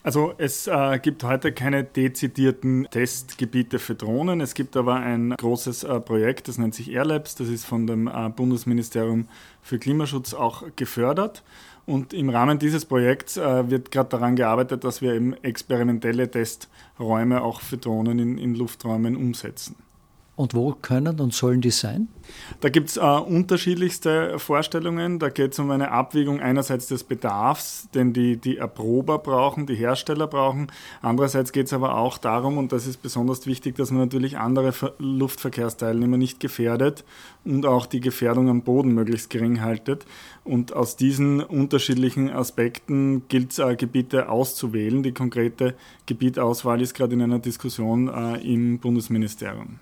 Also 0.01 0.33
es 0.37 0.67
äh, 0.67 0.97
gibt 0.99 1.23
heute 1.23 1.51
keine 1.51 1.83
dezidierten 1.83 2.87
Testgebiete 2.89 3.79
für 3.79 3.95
Drohnen. 3.95 4.39
Es 4.39 4.53
gibt 4.53 4.77
aber 4.77 4.95
ein 4.95 5.35
großes 5.37 5.83
äh, 5.83 5.99
Projekt, 5.99 6.47
das 6.47 6.57
nennt 6.57 6.73
sich 6.73 6.91
Airlabs. 6.91 7.35
Das 7.35 7.49
ist 7.49 7.65
von 7.65 7.85
dem 7.85 8.07
äh, 8.07 8.29
Bundesministerium 8.29 9.27
für 9.61 9.77
Klimaschutz 9.77 10.33
auch 10.33 10.63
gefördert. 10.77 11.43
Und 11.85 12.13
im 12.13 12.29
Rahmen 12.29 12.59
dieses 12.59 12.85
Projekts 12.85 13.35
äh, 13.35 13.69
wird 13.69 13.91
gerade 13.91 14.09
daran 14.09 14.35
gearbeitet, 14.35 14.83
dass 14.83 15.01
wir 15.01 15.13
eben 15.13 15.33
experimentelle 15.43 16.29
Testräume 16.31 17.41
auch 17.41 17.61
für 17.61 17.77
Drohnen 17.77 18.19
in, 18.19 18.37
in 18.37 18.55
Lufträumen 18.55 19.17
umsetzen. 19.17 19.75
Und 20.39 20.53
wo 20.53 20.71
können 20.71 21.19
und 21.19 21.33
sollen 21.33 21.59
die 21.59 21.69
sein? 21.69 22.07
Da 22.61 22.69
gibt 22.69 22.87
es 22.87 22.95
äh, 22.95 23.01
unterschiedlichste 23.01 24.39
Vorstellungen. 24.39 25.19
Da 25.19 25.27
geht 25.27 25.51
es 25.51 25.59
um 25.59 25.69
eine 25.69 25.91
Abwägung 25.91 26.39
einerseits 26.39 26.87
des 26.87 27.03
Bedarfs, 27.03 27.89
den 27.93 28.13
die, 28.13 28.37
die 28.37 28.55
Erprober 28.55 29.17
brauchen, 29.17 29.65
die 29.65 29.75
Hersteller 29.75 30.27
brauchen. 30.27 30.67
Andererseits 31.01 31.51
geht 31.51 31.65
es 31.65 31.73
aber 31.73 31.97
auch 31.97 32.17
darum, 32.17 32.57
und 32.57 32.71
das 32.71 32.87
ist 32.87 33.01
besonders 33.01 33.47
wichtig, 33.47 33.75
dass 33.75 33.91
man 33.91 33.99
natürlich 33.99 34.37
andere 34.37 34.73
Luftverkehrsteilnehmer 34.97 36.15
nicht 36.15 36.39
gefährdet 36.39 37.03
und 37.43 37.65
auch 37.65 37.85
die 37.85 37.99
Gefährdung 37.99 38.47
am 38.47 38.61
Boden 38.61 38.93
möglichst 38.93 39.29
gering 39.29 39.59
haltet. 39.59 40.05
Und 40.45 40.71
aus 40.71 40.95
diesen 40.95 41.41
unterschiedlichen 41.41 42.29
Aspekten 42.29 43.27
gilt 43.27 43.51
es, 43.51 43.59
äh, 43.59 43.75
Gebiete 43.75 44.29
auszuwählen. 44.29 45.03
Die 45.03 45.11
konkrete 45.11 45.75
Gebietauswahl 46.05 46.81
ist 46.81 46.93
gerade 46.93 47.13
in 47.13 47.23
einer 47.23 47.39
Diskussion 47.39 48.07
äh, 48.07 48.37
im 48.37 48.79
Bundesministerium. 48.79 49.79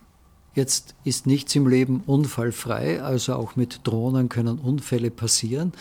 Jetzt 0.57 0.95
ist 1.03 1.27
nichts 1.27 1.55
im 1.55 1.67
Leben 1.67 2.01
unfallfrei, 2.07 3.03
also 3.03 3.35
auch 3.35 3.55
mit 3.55 3.81
Drohnen 3.83 4.27
können 4.27 4.57
Unfälle 4.57 5.11
passieren. 5.11 5.71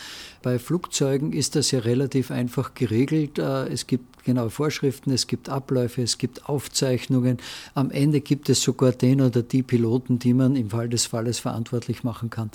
Bei 0.43 0.59
Flugzeugen 0.59 1.33
ist 1.33 1.55
das 1.55 1.71
ja 1.71 1.79
relativ 1.79 2.29
einfach 2.29 2.75
geregelt. 2.75 3.39
Äh, 3.39 3.69
es 3.69 3.87
gibt 3.87 4.23
genaue 4.23 4.51
Vorschriften, 4.51 5.09
es 5.09 5.25
gibt 5.25 5.49
Abläufe, 5.49 6.03
es 6.03 6.19
gibt 6.19 6.47
Aufzeichnungen. 6.47 7.39
Am 7.73 7.89
Ende 7.89 8.21
gibt 8.21 8.49
es 8.49 8.61
sogar 8.61 8.91
den 8.91 9.21
oder 9.21 9.41
die 9.41 9.63
Piloten, 9.63 10.19
die 10.19 10.35
man 10.35 10.55
im 10.55 10.69
Fall 10.69 10.89
des 10.89 11.07
Falles 11.07 11.39
verantwortlich 11.39 12.03
machen 12.03 12.29
kann. 12.29 12.51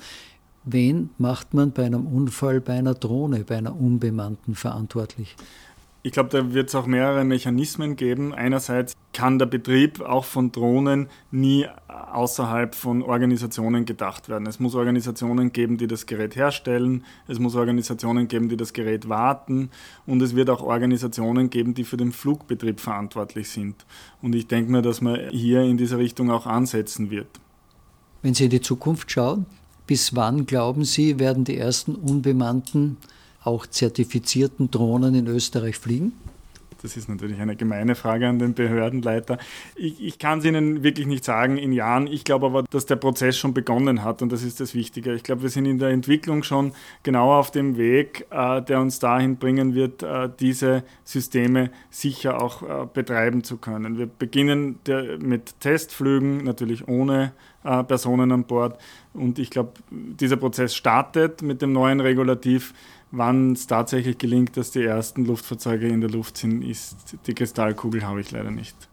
Wen 0.62 1.11
macht 1.18 1.54
man 1.54 1.72
bei 1.72 1.85
einem 1.85 2.06
Unfall 2.06 2.61
bei 2.61 2.74
einer 2.74 2.94
Drohne, 2.94 3.40
bei 3.40 3.56
einer 3.56 3.74
unbemannten 3.74 4.54
verantwortlich? 4.54 5.35
Ich 6.04 6.11
glaube, 6.11 6.30
da 6.30 6.52
wird 6.52 6.68
es 6.68 6.74
auch 6.74 6.87
mehrere 6.87 7.24
Mechanismen 7.24 7.94
geben. 7.94 8.35
Einerseits 8.35 8.94
kann 9.12 9.38
der 9.38 9.46
Betrieb 9.46 10.00
auch 10.00 10.24
von 10.24 10.50
Drohnen 10.50 11.08
nie 11.30 11.66
außerhalb 12.12 12.75
von 12.75 13.03
Organisationen 13.03 13.85
gedacht 13.85 14.29
werden. 14.29 14.46
Es 14.46 14.61
muss 14.61 14.75
Organisationen 14.75 15.53
geben, 15.53 15.79
die 15.79 15.87
das 15.87 16.07
Gerät 16.07 16.37
herstellen, 16.37 17.05
es 17.27 17.38
muss 17.38 17.55
Organisationen 17.55 18.29
geben, 18.29 18.48
die 18.48 18.57
das 18.57 18.72
Gerät 18.72 19.09
warten 19.09 19.70
und 20.07 20.22
es 20.22 20.37
wird 20.37 20.51
auch 20.51 20.62
Organisationen 20.62 21.51
geben, 21.51 21.75
die 21.75 21.85
für 21.85 21.96
den 21.96 22.12
Flugbetrieb 22.12 22.81
verantwortlich 22.81 23.48
sind. 23.48 23.85
Und 24.20 24.35
ich 24.35 24.46
denke 24.46 24.70
mir, 24.70 24.83
dass 24.83 25.01
man 25.01 25.31
hier 25.31 25.62
in 25.62 25.77
diese 25.77 25.98
Richtung 25.98 26.31
auch 26.31 26.46
ansetzen 26.46 27.11
wird. 27.11 27.40
Wenn 28.22 28.35
Sie 28.35 28.44
in 28.44 28.51
die 28.51 28.61
Zukunft 28.61 29.11
schauen, 29.11 29.46
bis 29.87 30.14
wann 30.14 30.46
glauben 30.46 30.85
Sie, 30.85 31.18
werden 31.18 31.44
die 31.44 31.59
ersten 31.59 31.94
unbemannten 31.94 32.96
auch 33.42 33.66
zertifizierten 33.66 34.70
Drohnen 34.70 35.14
in 35.14 35.27
Österreich 35.27 35.77
fliegen? 35.77 36.12
Das 36.82 36.96
ist 36.96 37.08
natürlich 37.08 37.40
eine 37.40 37.56
gemeine 37.56 37.94
Frage 37.94 38.28
an 38.28 38.38
den 38.38 38.54
Behördenleiter. 38.54 39.38
Ich, 39.76 40.02
ich 40.02 40.18
kann 40.18 40.40
es 40.40 40.44
Ihnen 40.44 40.82
wirklich 40.82 41.06
nicht 41.06 41.24
sagen 41.24 41.56
in 41.56 41.72
Jahren. 41.72 42.06
Ich 42.06 42.24
glaube 42.24 42.46
aber, 42.46 42.64
dass 42.64 42.86
der 42.86 42.96
Prozess 42.96 43.38
schon 43.38 43.54
begonnen 43.54 44.02
hat 44.02 44.22
und 44.22 44.32
das 44.32 44.42
ist 44.42 44.60
das 44.60 44.74
Wichtige. 44.74 45.14
Ich 45.14 45.22
glaube, 45.22 45.42
wir 45.42 45.48
sind 45.48 45.66
in 45.66 45.78
der 45.78 45.90
Entwicklung 45.90 46.42
schon 46.42 46.72
genau 47.02 47.32
auf 47.32 47.50
dem 47.50 47.76
Weg, 47.76 48.26
äh, 48.30 48.60
der 48.62 48.80
uns 48.80 48.98
dahin 48.98 49.36
bringen 49.36 49.74
wird, 49.74 50.02
äh, 50.02 50.28
diese 50.40 50.82
Systeme 51.04 51.70
sicher 51.90 52.42
auch 52.42 52.62
äh, 52.62 52.86
betreiben 52.92 53.44
zu 53.44 53.58
können. 53.58 53.98
Wir 53.98 54.06
beginnen 54.06 54.78
der, 54.86 55.18
mit 55.18 55.60
Testflügen, 55.60 56.44
natürlich 56.44 56.88
ohne 56.88 57.32
äh, 57.64 57.84
Personen 57.84 58.32
an 58.32 58.44
Bord. 58.44 58.80
Und 59.14 59.38
ich 59.38 59.50
glaube, 59.50 59.72
dieser 59.90 60.36
Prozess 60.36 60.74
startet 60.74 61.42
mit 61.42 61.62
dem 61.62 61.72
neuen 61.72 62.00
Regulativ 62.00 62.74
Wann 63.14 63.53
es 63.53 63.66
tatsächlich 63.66 64.16
gelingt, 64.16 64.57
dass 64.57 64.70
die 64.70 64.83
ersten 64.83 65.27
Luftfahrzeuge 65.27 65.87
in 65.87 66.01
der 66.01 66.09
Luft 66.09 66.38
sind, 66.38 66.62
ist 66.62 67.18
die 67.27 67.35
Kristallkugel 67.35 68.07
habe 68.07 68.22
ich 68.22 68.31
leider 68.31 68.51
nicht. 68.51 68.88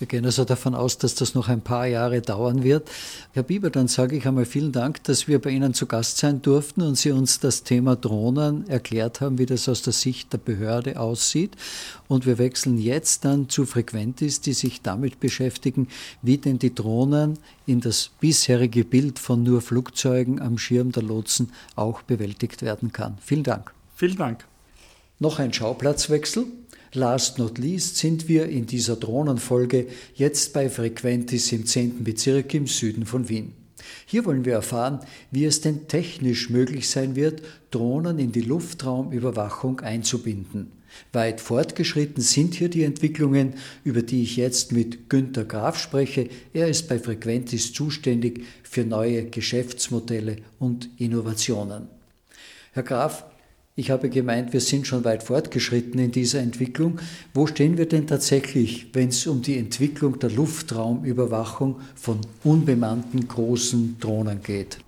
Wir 0.00 0.06
gehen 0.06 0.24
also 0.24 0.46
davon 0.46 0.74
aus, 0.74 0.96
dass 0.96 1.14
das 1.14 1.34
noch 1.34 1.48
ein 1.48 1.60
paar 1.60 1.86
Jahre 1.86 2.22
dauern 2.22 2.64
wird. 2.64 2.90
Herr 3.34 3.42
Bieber, 3.42 3.68
dann 3.68 3.86
sage 3.86 4.16
ich 4.16 4.26
einmal 4.26 4.46
vielen 4.46 4.72
Dank, 4.72 5.04
dass 5.04 5.28
wir 5.28 5.38
bei 5.42 5.50
Ihnen 5.50 5.74
zu 5.74 5.84
Gast 5.84 6.16
sein 6.16 6.40
durften 6.40 6.80
und 6.80 6.96
Sie 6.96 7.12
uns 7.12 7.38
das 7.38 7.64
Thema 7.64 7.96
Drohnen 7.96 8.66
erklärt 8.66 9.20
haben, 9.20 9.36
wie 9.36 9.44
das 9.44 9.68
aus 9.68 9.82
der 9.82 9.92
Sicht 9.92 10.32
der 10.32 10.38
Behörde 10.38 10.98
aussieht. 10.98 11.54
Und 12.08 12.24
wir 12.24 12.38
wechseln 12.38 12.78
jetzt 12.78 13.26
dann 13.26 13.50
zu 13.50 13.66
Frequentis, 13.66 14.40
die 14.40 14.54
sich 14.54 14.80
damit 14.80 15.20
beschäftigen, 15.20 15.86
wie 16.22 16.38
denn 16.38 16.58
die 16.58 16.74
Drohnen 16.74 17.38
in 17.66 17.82
das 17.82 18.10
bisherige 18.20 18.84
Bild 18.84 19.18
von 19.18 19.42
nur 19.42 19.60
Flugzeugen 19.60 20.40
am 20.40 20.56
Schirm 20.56 20.92
der 20.92 21.02
Lotsen 21.02 21.52
auch 21.76 22.00
bewältigt 22.00 22.62
werden 22.62 22.90
kann. 22.94 23.18
Vielen 23.20 23.42
Dank. 23.42 23.74
Vielen 23.96 24.16
Dank. 24.16 24.46
Noch 25.18 25.38
ein 25.38 25.52
Schauplatzwechsel. 25.52 26.46
Last 26.92 27.38
not 27.38 27.58
least 27.58 27.98
sind 27.98 28.26
wir 28.26 28.46
in 28.46 28.66
dieser 28.66 28.96
Drohnenfolge 28.96 29.86
jetzt 30.14 30.52
bei 30.52 30.68
Frequentis 30.68 31.52
im 31.52 31.64
10. 31.64 32.02
Bezirk 32.02 32.52
im 32.54 32.66
Süden 32.66 33.06
von 33.06 33.28
Wien. 33.28 33.52
Hier 34.06 34.24
wollen 34.24 34.44
wir 34.44 34.54
erfahren, 34.54 34.98
wie 35.30 35.44
es 35.44 35.60
denn 35.60 35.86
technisch 35.86 36.50
möglich 36.50 36.88
sein 36.88 37.14
wird, 37.14 37.42
Drohnen 37.70 38.18
in 38.18 38.32
die 38.32 38.40
Luftraumüberwachung 38.40 39.80
einzubinden. 39.80 40.72
Weit 41.12 41.40
fortgeschritten 41.40 42.22
sind 42.22 42.54
hier 42.54 42.68
die 42.68 42.82
Entwicklungen, 42.82 43.54
über 43.84 44.02
die 44.02 44.24
ich 44.24 44.36
jetzt 44.36 44.72
mit 44.72 45.08
Günter 45.08 45.44
Graf 45.44 45.78
spreche. 45.78 46.28
Er 46.52 46.68
ist 46.68 46.88
bei 46.88 46.98
Frequentis 46.98 47.72
zuständig 47.72 48.44
für 48.64 48.84
neue 48.84 49.26
Geschäftsmodelle 49.26 50.38
und 50.58 50.88
Innovationen. 50.98 51.86
Herr 52.72 52.82
Graf, 52.82 53.24
ich 53.80 53.90
habe 53.90 54.10
gemeint, 54.10 54.52
wir 54.52 54.60
sind 54.60 54.86
schon 54.86 55.04
weit 55.04 55.22
fortgeschritten 55.22 55.98
in 55.98 56.12
dieser 56.12 56.40
Entwicklung. 56.40 57.00
Wo 57.32 57.46
stehen 57.46 57.78
wir 57.78 57.88
denn 57.88 58.06
tatsächlich, 58.06 58.88
wenn 58.92 59.08
es 59.08 59.26
um 59.26 59.40
die 59.40 59.56
Entwicklung 59.56 60.18
der 60.18 60.30
Luftraumüberwachung 60.30 61.80
von 61.94 62.20
unbemannten 62.44 63.26
großen 63.26 63.96
Drohnen 63.98 64.42
geht? 64.42 64.80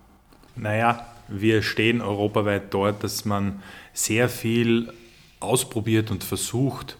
Naja, 0.56 1.06
wir 1.28 1.62
stehen 1.62 2.02
europaweit 2.02 2.74
dort, 2.74 3.02
dass 3.02 3.24
man 3.24 3.62
sehr 3.94 4.28
viel 4.28 4.92
ausprobiert 5.40 6.10
und 6.10 6.22
versucht, 6.22 6.98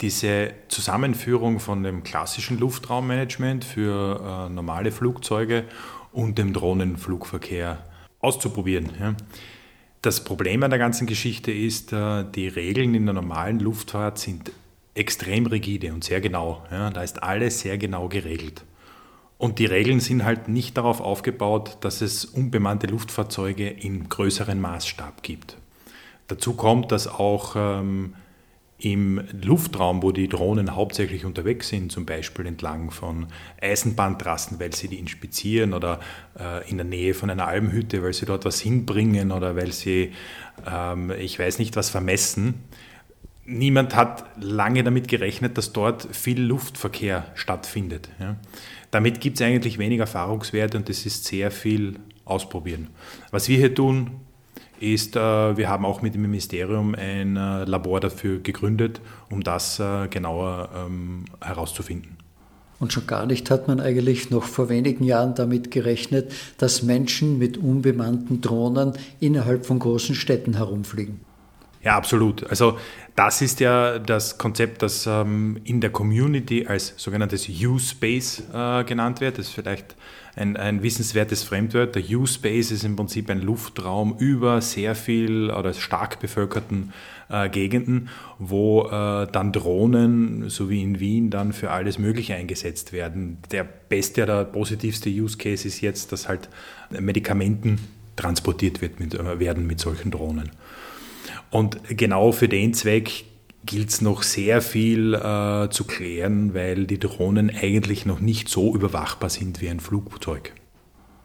diese 0.00 0.52
Zusammenführung 0.68 1.60
von 1.60 1.82
dem 1.82 2.04
klassischen 2.04 2.58
Luftraummanagement 2.58 3.66
für 3.66 4.48
äh, 4.48 4.52
normale 4.52 4.92
Flugzeuge 4.92 5.64
und 6.10 6.38
dem 6.38 6.54
Drohnenflugverkehr 6.54 7.84
auszuprobieren. 8.20 8.88
Ja. 8.98 9.14
Das 10.04 10.22
Problem 10.22 10.62
an 10.62 10.68
der 10.68 10.78
ganzen 10.78 11.06
Geschichte 11.06 11.50
ist, 11.50 11.94
äh, 11.94 12.26
die 12.30 12.46
Regeln 12.46 12.94
in 12.94 13.06
der 13.06 13.14
normalen 13.14 13.58
Luftfahrt 13.58 14.18
sind 14.18 14.52
extrem 14.92 15.46
rigide 15.46 15.94
und 15.94 16.04
sehr 16.04 16.20
genau. 16.20 16.62
Ja, 16.70 16.90
da 16.90 17.02
ist 17.02 17.22
alles 17.22 17.60
sehr 17.60 17.78
genau 17.78 18.08
geregelt. 18.10 18.64
Und 19.38 19.58
die 19.58 19.64
Regeln 19.64 20.00
sind 20.00 20.22
halt 20.26 20.46
nicht 20.46 20.76
darauf 20.76 21.00
aufgebaut, 21.00 21.78
dass 21.80 22.02
es 22.02 22.26
unbemannte 22.26 22.86
Luftfahrzeuge 22.86 23.66
in 23.66 24.10
größerem 24.10 24.60
Maßstab 24.60 25.22
gibt. 25.22 25.56
Dazu 26.26 26.52
kommt, 26.52 26.92
dass 26.92 27.08
auch 27.08 27.54
ähm, 27.56 28.12
im 28.84 29.22
Luftraum, 29.42 30.02
wo 30.02 30.12
die 30.12 30.28
Drohnen 30.28 30.76
hauptsächlich 30.76 31.24
unterwegs 31.24 31.68
sind, 31.68 31.90
zum 31.90 32.04
Beispiel 32.04 32.44
entlang 32.44 32.90
von 32.90 33.28
Eisenbahntrassen, 33.60 34.60
weil 34.60 34.74
sie 34.74 34.88
die 34.88 34.98
inspizieren 34.98 35.72
oder 35.72 36.00
äh, 36.38 36.68
in 36.68 36.76
der 36.76 36.84
Nähe 36.84 37.14
von 37.14 37.30
einer 37.30 37.46
Almhütte, 37.46 38.02
weil 38.02 38.12
sie 38.12 38.26
dort 38.26 38.44
was 38.44 38.60
hinbringen 38.60 39.32
oder 39.32 39.56
weil 39.56 39.72
sie, 39.72 40.12
ähm, 40.70 41.10
ich 41.18 41.38
weiß 41.38 41.60
nicht, 41.60 41.76
was 41.76 41.88
vermessen. 41.88 42.64
Niemand 43.46 43.96
hat 43.96 44.26
lange 44.38 44.84
damit 44.84 45.08
gerechnet, 45.08 45.56
dass 45.56 45.72
dort 45.72 46.06
viel 46.14 46.42
Luftverkehr 46.42 47.26
stattfindet. 47.34 48.10
Ja. 48.20 48.36
Damit 48.90 49.22
gibt 49.22 49.40
es 49.40 49.46
eigentlich 49.46 49.78
wenig 49.78 50.00
Erfahrungswerte 50.00 50.76
und 50.76 50.90
es 50.90 51.06
ist 51.06 51.24
sehr 51.24 51.50
viel 51.50 51.96
ausprobieren. 52.26 52.88
Was 53.30 53.48
wir 53.48 53.56
hier 53.56 53.74
tun, 53.74 54.23
ist, 54.80 55.16
äh, 55.16 55.56
wir 55.56 55.68
haben 55.68 55.84
auch 55.84 56.02
mit 56.02 56.14
dem 56.14 56.22
Ministerium 56.22 56.94
ein 56.94 57.36
äh, 57.36 57.64
Labor 57.64 58.00
dafür 58.00 58.40
gegründet, 58.40 59.00
um 59.30 59.42
das 59.42 59.80
äh, 59.80 60.08
genauer 60.08 60.68
ähm, 60.76 61.24
herauszufinden. 61.40 62.16
Und 62.80 62.92
schon 62.92 63.06
gar 63.06 63.24
nicht 63.24 63.50
hat 63.50 63.68
man 63.68 63.80
eigentlich 63.80 64.30
noch 64.30 64.44
vor 64.44 64.68
wenigen 64.68 65.04
Jahren 65.04 65.34
damit 65.34 65.70
gerechnet, 65.70 66.32
dass 66.58 66.82
Menschen 66.82 67.38
mit 67.38 67.56
unbemannten 67.56 68.40
Drohnen 68.40 68.92
innerhalb 69.20 69.64
von 69.64 69.78
großen 69.78 70.14
Städten 70.14 70.56
herumfliegen. 70.56 71.20
Ja, 71.82 71.96
absolut. 71.96 72.44
Also 72.48 72.78
das 73.14 73.42
ist 73.42 73.60
ja 73.60 73.98
das 73.98 74.38
Konzept, 74.38 74.82
das 74.82 75.06
ähm, 75.06 75.60
in 75.64 75.80
der 75.80 75.90
Community 75.90 76.66
als 76.66 76.94
sogenanntes 76.96 77.48
U-Space 77.48 78.42
genannt 78.86 79.20
wird. 79.20 79.38
Das 79.38 79.46
ist 79.46 79.54
vielleicht 79.54 79.94
ein, 80.36 80.56
ein 80.56 80.82
wissenswertes 80.82 81.42
Fremdwort. 81.44 81.94
Der 81.94 82.02
U-Space 82.02 82.70
ist 82.70 82.84
im 82.84 82.96
Prinzip 82.96 83.30
ein 83.30 83.40
Luftraum 83.40 84.16
über 84.18 84.60
sehr 84.60 84.94
viel 84.94 85.50
oder 85.50 85.72
stark 85.72 86.20
bevölkerten 86.20 86.92
äh, 87.28 87.48
Gegenden, 87.48 88.08
wo 88.38 88.86
äh, 88.86 89.26
dann 89.30 89.52
Drohnen, 89.52 90.48
so 90.50 90.68
wie 90.70 90.82
in 90.82 91.00
Wien, 91.00 91.30
dann 91.30 91.52
für 91.52 91.70
alles 91.70 91.98
Mögliche 91.98 92.34
eingesetzt 92.34 92.92
werden. 92.92 93.38
Der 93.50 93.64
beste 93.64 94.24
oder 94.24 94.44
positivste 94.44 95.08
Use 95.08 95.38
Case 95.38 95.66
ist 95.66 95.80
jetzt, 95.80 96.12
dass 96.12 96.28
halt 96.28 96.48
Medikamenten 96.90 97.78
transportiert 98.16 98.80
wird 98.80 99.00
mit, 99.00 99.14
äh, 99.14 99.38
werden 99.38 99.66
mit 99.66 99.80
solchen 99.80 100.10
Drohnen. 100.10 100.50
Und 101.50 101.78
genau 101.88 102.32
für 102.32 102.48
den 102.48 102.74
Zweck 102.74 103.24
gilt 103.66 103.90
es 103.90 104.00
noch 104.00 104.22
sehr 104.22 104.60
viel 104.60 105.14
äh, 105.14 105.68
zu 105.70 105.84
klären, 105.84 106.54
weil 106.54 106.86
die 106.86 106.98
Drohnen 106.98 107.50
eigentlich 107.50 108.06
noch 108.06 108.20
nicht 108.20 108.48
so 108.48 108.74
überwachbar 108.74 109.30
sind 109.30 109.60
wie 109.60 109.68
ein 109.68 109.80
Flugzeug. 109.80 110.52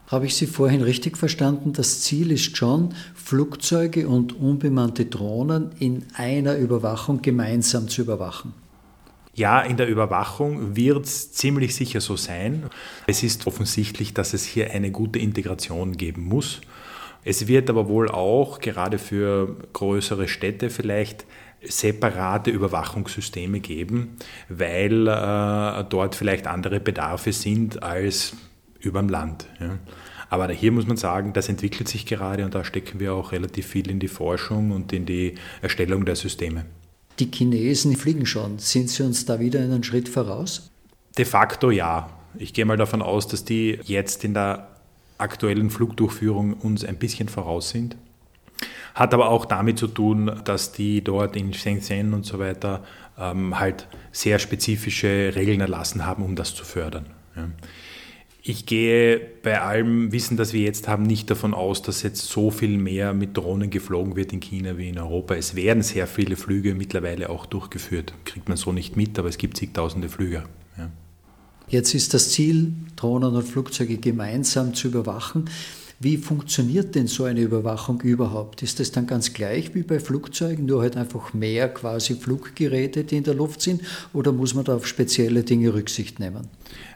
Habe 0.08 0.25
ich 0.25 0.36
Sie 0.36 0.47
vorhin 0.47 0.82
richtig 0.82 1.17
verstanden? 1.17 1.73
Das 1.73 2.02
Ziel 2.02 2.32
ist 2.32 2.58
schon, 2.58 2.95
Flugzeuge 3.13 4.08
und 4.08 4.34
unbemannte 4.39 5.06
Drohnen 5.06 5.71
in 5.78 6.06
einer 6.15 6.56
Überwachung 6.58 7.21
gemeinsam 7.21 7.88
zu 7.88 8.02
überwachen. 8.02 8.54
Ja, 9.36 9.62
in 9.62 9.78
der 9.78 9.88
Überwachung 9.88 10.75
wird 10.75 11.06
es 11.06 11.32
ziemlich 11.32 11.75
sicher 11.75 12.02
so 12.02 12.17
sein. 12.17 12.63
Es 13.06 13.21
ist 13.21 13.45
offensichtlich, 13.45 14.13
dass 14.13 14.34
es 14.34 14.43
hier 14.43 14.71
eine 14.71 14.91
gute 14.91 15.19
Integration 15.19 15.95
geben 15.95 16.23
muss. 16.23 16.62
Es 17.23 17.47
wird 17.47 17.69
aber 17.69 17.88
wohl 17.88 18.10
auch 18.10 18.60
gerade 18.60 18.97
für 18.97 19.56
größere 19.73 20.28
Städte 20.28 20.69
vielleicht 20.69 21.25
separate 21.62 22.52
Überwachungssysteme 22.52 23.60
geben, 23.60 24.17
weil 24.48 25.08
äh, 25.08 25.84
dort 25.89 26.15
vielleicht 26.15 26.48
andere 26.48 26.80
Bedarfe 26.80 27.34
sind 27.34 27.84
als 27.84 28.34
über 28.80 29.00
dem 29.00 29.10
Land. 29.10 29.48
Ja. 29.60 29.78
Aber 30.30 30.50
hier 30.52 30.72
muss 30.72 30.88
man 30.88 30.98
sagen, 30.98 31.34
das 31.34 31.50
entwickelt 31.50 31.89
sich 31.89 32.06
gerade 32.06 32.45
und 32.45 32.54
da 32.54 32.63
stecken 32.63 33.00
wir 33.00 33.13
auch 33.13 33.32
relativ 33.32 33.65
viel 33.65 33.89
in 33.89 34.00
die 34.00 34.08
Forschung 34.08 34.72
und 34.72 34.93
in 34.93 35.06
die 35.06 35.36
Erstellung 35.62 36.06
der 36.06 36.15
Systeme. 36.15 36.65
Die 37.17 37.30
Chinesen 37.34 37.95
fliegen 37.95 38.26
schon. 38.26 38.60
Sind 38.60 38.89
sie 38.89 39.04
uns 39.04 39.26
da 39.26 39.39
wieder 39.39 39.60
einen 39.60 39.84
Schritt 39.84 40.08
voraus? 40.08 40.72
De 41.17 41.26
facto 41.26 41.72
ja. 41.72 42.10
Ich 42.38 42.54
gehe 42.54 42.63
mal 42.63 42.78
davon 42.78 43.02
aus, 43.02 43.28
dass 43.28 43.43
die 43.43 43.80
jetzt 43.84 44.24
in 44.24 44.36
der 44.36 44.69
aktuellen 45.17 45.69
Flugdurchführung 45.69 46.54
uns 46.54 46.86
ein 46.86 46.98
bisschen 46.98 47.28
voraus 47.28 47.72
sind. 47.72 47.98
Hat 48.95 49.13
aber 49.13 49.30
auch 49.30 49.45
damit 49.45 49.80
zu 49.80 49.88
tun, 49.88 50.32
dass 50.43 50.71
die 50.71 51.04
dort 51.04 51.36
in 51.36 51.54
Shenzhen 51.54 52.13
und 52.13 52.25
so 52.25 52.39
weiter 52.39 52.84
ähm, 53.17 53.60
halt 53.60 53.88
sehr 54.12 54.39
spezifische 54.39 55.34
Regeln 55.36 55.62
erlassen 55.62 56.06
haben, 56.06 56.23
um 56.23 56.36
das 56.36 56.56
zu 56.56 56.63
fördern. 56.63 57.06
Ja. 57.36 57.49
Ich 58.41 58.65
gehe 58.65 59.19
bei 59.43 59.62
allem 59.62 60.12
Wissen, 60.13 60.38
das 60.38 60.54
wir 60.54 60.62
jetzt 60.62 60.88
haben, 60.88 61.04
nicht 61.04 61.30
davon 61.30 61.54
aus, 61.54 61.82
dass 61.82 62.04
jetzt 62.04 62.25
so 62.30 62.52
viel 62.52 62.78
mehr 62.78 63.13
mit 63.13 63.36
Drohnen 63.36 63.69
geflogen 63.69 64.15
wird 64.15 64.32
in 64.32 64.39
China 64.39 64.78
wie 64.78 64.89
in 64.89 64.97
Europa. 64.97 65.36
Es 65.36 65.56
werden 65.56 65.84
sehr 65.84 66.08
viele 66.08 66.38
Flüge 66.38 66.73
mittlerweile 66.73 67.30
auch 67.30 67.45
durchgeführt. 67.45 68.13
Kriegt 68.23 68.47
man 68.47 68.58
so 68.58 68.71
nicht 68.71 68.95
mit, 68.95 69.19
aber 69.19 69.28
es 69.28 69.38
gibt 69.38 69.58
zigtausende 69.58 70.08
Flüge. 70.08 70.45
Ja. 70.78 70.89
Jetzt 71.67 71.93
ist 71.93 72.13
das 72.13 72.32
Ziel, 72.32 72.73
Drohnen 72.95 73.36
und 73.36 73.43
Flugzeuge 73.43 73.97
gemeinsam 73.97 74.73
zu 74.73 74.88
überwachen. 74.88 75.49
Wie 76.02 76.16
funktioniert 76.16 76.96
denn 76.96 77.08
so 77.08 77.26
eine 77.26 77.42
Überwachung 77.42 78.00
überhaupt? 78.00 78.64
Ist 78.64 78.80
das 78.80 78.94
dann 78.94 79.06
ganz 79.06 79.34
gleich 79.34 79.76
wie 79.76 79.84
bei 79.84 80.00
Flugzeugen, 80.00 80.66
nur 80.66 80.82
halt 80.82 80.96
einfach 80.96 81.34
mehr 81.34 81.68
quasi 81.68 82.16
Fluggeräte, 82.16 83.04
die 83.04 83.18
in 83.18 83.26
der 83.26 83.34
Luft 83.34 83.62
sind, 83.62 83.82
oder 84.14 84.32
muss 84.32 84.54
man 84.54 84.64
da 84.64 84.76
auf 84.76 84.88
spezielle 84.88 85.44
Dinge 85.44 85.74
Rücksicht 85.74 86.20
nehmen? 86.20 86.48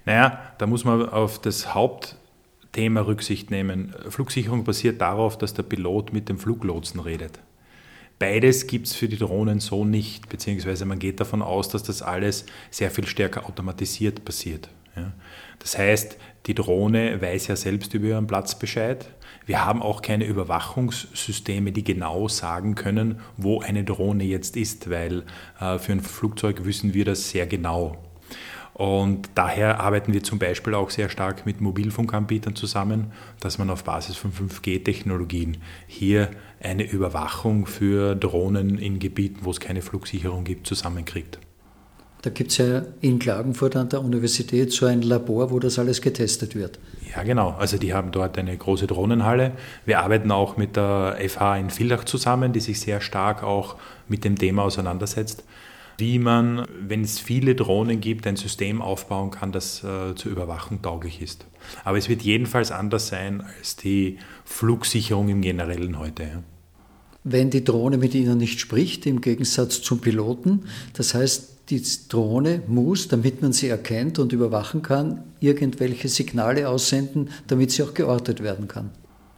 Naja, 0.05 0.39
da 0.57 0.67
muss 0.67 0.85
man 0.85 1.09
auf 1.09 1.41
das 1.41 1.73
Hauptthema 1.73 3.01
Rücksicht 3.01 3.51
nehmen. 3.51 3.93
Flugsicherung 4.07 4.63
basiert 4.63 5.01
darauf, 5.01 5.37
dass 5.37 5.53
der 5.53 5.63
Pilot 5.63 6.13
mit 6.13 6.29
dem 6.29 6.39
Fluglotsen 6.39 7.01
redet. 7.01 7.39
Beides 8.19 8.67
gibt 8.67 8.87
es 8.87 8.93
für 8.93 9.09
die 9.09 9.17
Drohnen 9.17 9.59
so 9.59 9.83
nicht, 9.83 10.29
beziehungsweise 10.29 10.85
man 10.85 10.99
geht 10.99 11.19
davon 11.19 11.41
aus, 11.41 11.67
dass 11.67 11.83
das 11.83 12.01
alles 12.01 12.45
sehr 12.71 12.89
viel 12.89 13.05
stärker 13.05 13.45
automatisiert 13.45 14.23
passiert. 14.23 14.69
Ja. 14.95 15.11
Das 15.59 15.77
heißt, 15.77 16.17
die 16.45 16.55
Drohne 16.55 17.21
weiß 17.21 17.47
ja 17.47 17.55
selbst 17.55 17.93
über 17.93 18.07
ihren 18.07 18.27
Platz 18.27 18.57
Bescheid. 18.57 19.07
Wir 19.45 19.65
haben 19.65 19.81
auch 19.81 20.01
keine 20.01 20.25
Überwachungssysteme, 20.25 21.71
die 21.71 21.83
genau 21.83 22.27
sagen 22.27 22.75
können, 22.75 23.19
wo 23.37 23.61
eine 23.61 23.83
Drohne 23.83 24.23
jetzt 24.23 24.55
ist, 24.55 24.89
weil 24.89 25.23
äh, 25.59 25.77
für 25.79 25.91
ein 25.91 26.01
Flugzeug 26.01 26.65
wissen 26.65 26.93
wir 26.93 27.05
das 27.05 27.29
sehr 27.29 27.47
genau. 27.47 27.97
Und 28.73 29.29
daher 29.35 29.79
arbeiten 29.81 30.13
wir 30.13 30.23
zum 30.23 30.39
Beispiel 30.39 30.73
auch 30.73 30.89
sehr 30.89 31.07
stark 31.09 31.45
mit 31.45 31.61
Mobilfunkanbietern 31.61 32.55
zusammen, 32.55 33.11
dass 33.39 33.59
man 33.59 33.69
auf 33.69 33.83
Basis 33.83 34.15
von 34.15 34.31
5G-Technologien 34.31 35.57
hier 35.85 36.31
eine 36.59 36.83
Überwachung 36.83 37.67
für 37.67 38.15
Drohnen 38.15 38.79
in 38.79 38.97
Gebieten, 38.97 39.41
wo 39.43 39.51
es 39.51 39.59
keine 39.59 39.81
Flugsicherung 39.83 40.43
gibt, 40.43 40.65
zusammenkriegt. 40.65 41.39
Da 42.23 42.29
gibt 42.29 42.51
es 42.51 42.57
ja 42.57 42.83
in 43.01 43.19
Klagenfurt 43.19 43.75
an 43.75 43.89
der 43.89 44.01
Universität 44.01 44.71
so 44.71 44.85
ein 44.85 45.01
Labor, 45.01 45.51
wo 45.51 45.59
das 45.59 45.77
alles 45.77 46.01
getestet 46.01 46.55
wird. 46.55 46.79
Ja, 47.13 47.21
genau. 47.23 47.49
Also 47.59 47.77
die 47.77 47.93
haben 47.93 48.11
dort 48.11 48.37
eine 48.37 48.55
große 48.55 48.87
Drohnenhalle. 48.87 49.51
Wir 49.85 49.99
arbeiten 49.99 50.31
auch 50.31 50.55
mit 50.55 50.77
der 50.77 51.17
FH 51.19 51.57
in 51.57 51.69
Villach 51.69 52.05
zusammen, 52.05 52.53
die 52.53 52.61
sich 52.61 52.79
sehr 52.79 53.01
stark 53.01 53.43
auch 53.43 53.75
mit 54.07 54.23
dem 54.23 54.37
Thema 54.37 54.63
auseinandersetzt, 54.63 55.43
wie 55.97 56.17
man, 56.17 56.65
wenn 56.79 57.01
es 57.01 57.19
viele 57.19 57.55
Drohnen 57.55 57.99
gibt, 57.99 58.25
ein 58.25 58.37
System 58.37 58.81
aufbauen 58.81 59.29
kann, 59.29 59.51
das 59.51 59.83
äh, 59.83 60.15
zur 60.15 60.31
Überwachung 60.31 60.81
tauglich 60.81 61.21
ist. 61.21 61.45
Aber 61.83 61.97
es 61.97 62.07
wird 62.07 62.21
jedenfalls 62.21 62.71
anders 62.71 63.09
sein 63.09 63.43
als 63.57 63.75
die 63.75 64.17
Flugsicherung 64.45 65.27
im 65.27 65.41
Generellen 65.41 65.99
heute. 65.99 66.23
Ja. 66.23 66.43
Wenn 67.25 67.49
die 67.49 67.65
Drohne 67.65 67.97
mit 67.97 68.15
Ihnen 68.15 68.37
nicht 68.37 68.61
spricht, 68.61 69.05
im 69.05 69.19
Gegensatz 69.19 69.81
zum 69.81 69.99
Piloten, 69.99 70.63
das 70.93 71.13
heißt, 71.13 71.52
die 71.69 71.81
Drohne 72.09 72.61
muss, 72.67 73.07
damit 73.07 73.41
man 73.41 73.53
sie 73.53 73.69
erkennt 73.69 74.19
und 74.19 74.33
überwachen 74.33 74.81
kann, 74.81 75.23
irgendwelche 75.39 76.09
Signale 76.09 76.67
aussenden, 76.67 77.29
damit 77.47 77.71
sie 77.71 77.83
auch 77.83 77.93
geortet 77.93 78.43
werden 78.43 78.67
kann. 78.67 78.91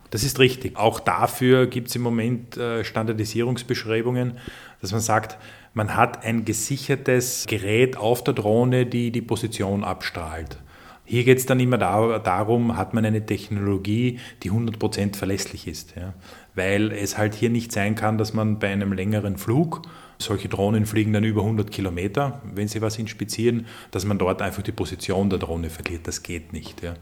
Das 0.09 0.23
ist 0.23 0.39
richtig. 0.39 0.77
Auch 0.77 0.99
dafür 0.99 1.67
gibt 1.67 1.89
es 1.89 1.95
im 1.95 2.01
Moment 2.01 2.57
äh, 2.57 2.83
Standardisierungsbeschreibungen, 2.83 4.37
dass 4.81 4.91
man 4.91 5.01
sagt, 5.01 5.37
man 5.73 5.95
hat 5.95 6.23
ein 6.23 6.45
gesichertes 6.45 7.45
Gerät 7.47 7.97
auf 7.97 8.23
der 8.23 8.33
Drohne, 8.33 8.85
die 8.85 9.11
die 9.11 9.21
Position 9.21 9.83
abstrahlt. 9.83 10.57
Hier 11.03 11.23
geht 11.23 11.37
es 11.37 11.45
dann 11.45 11.59
immer 11.59 11.77
darum, 11.77 12.77
hat 12.77 12.93
man 12.93 13.05
eine 13.05 13.25
Technologie, 13.25 14.19
die 14.41 14.51
100% 14.51 15.15
verlässlich 15.15 15.67
ist. 15.67 15.95
Ja? 15.95 16.13
Weil 16.55 16.91
es 16.91 17.17
halt 17.17 17.35
hier 17.35 17.49
nicht 17.49 17.71
sein 17.71 17.95
kann, 17.95 18.17
dass 18.17 18.33
man 18.33 18.59
bei 18.59 18.69
einem 18.69 18.93
längeren 18.93 19.37
Flug 19.37 19.81
solche 20.17 20.47
Drohnen 20.47 20.85
fliegen 20.85 21.13
dann 21.13 21.23
über 21.23 21.41
100 21.41 21.71
Kilometer, 21.71 22.41
wenn 22.53 22.67
sie 22.67 22.81
was 22.81 22.97
inspizieren, 22.97 23.65
dass 23.91 24.05
man 24.05 24.17
dort 24.17 24.41
einfach 24.41 24.63
die 24.63 24.71
Position 24.71 25.29
der 25.29 25.39
Drohne 25.39 25.69
verliert. 25.69 26.07
Das 26.07 26.23
geht 26.23 26.53
nicht. 26.53 26.81
Ja. 26.81 26.95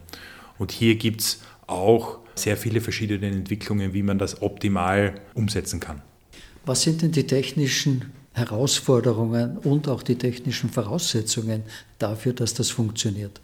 Und 0.57 0.71
hier 0.71 0.95
gibt 0.95 1.21
es 1.21 1.41
auch 1.67 2.19
sehr 2.35 2.57
viele 2.57 2.81
verschiedene 2.81 3.27
Entwicklungen, 3.27 3.93
wie 3.93 4.03
man 4.03 4.17
das 4.17 4.41
optimal 4.41 5.15
umsetzen 5.33 5.79
kann. 5.79 6.01
Was 6.65 6.81
sind 6.81 7.01
denn 7.01 7.11
die 7.11 7.27
technischen 7.27 8.11
Herausforderungen 8.33 9.57
und 9.59 9.87
auch 9.87 10.01
die 10.01 10.15
technischen 10.15 10.69
Voraussetzungen 10.69 11.63
dafür, 11.99 12.33
dass 12.33 12.53
das 12.53 12.69
funktioniert? 12.69 13.39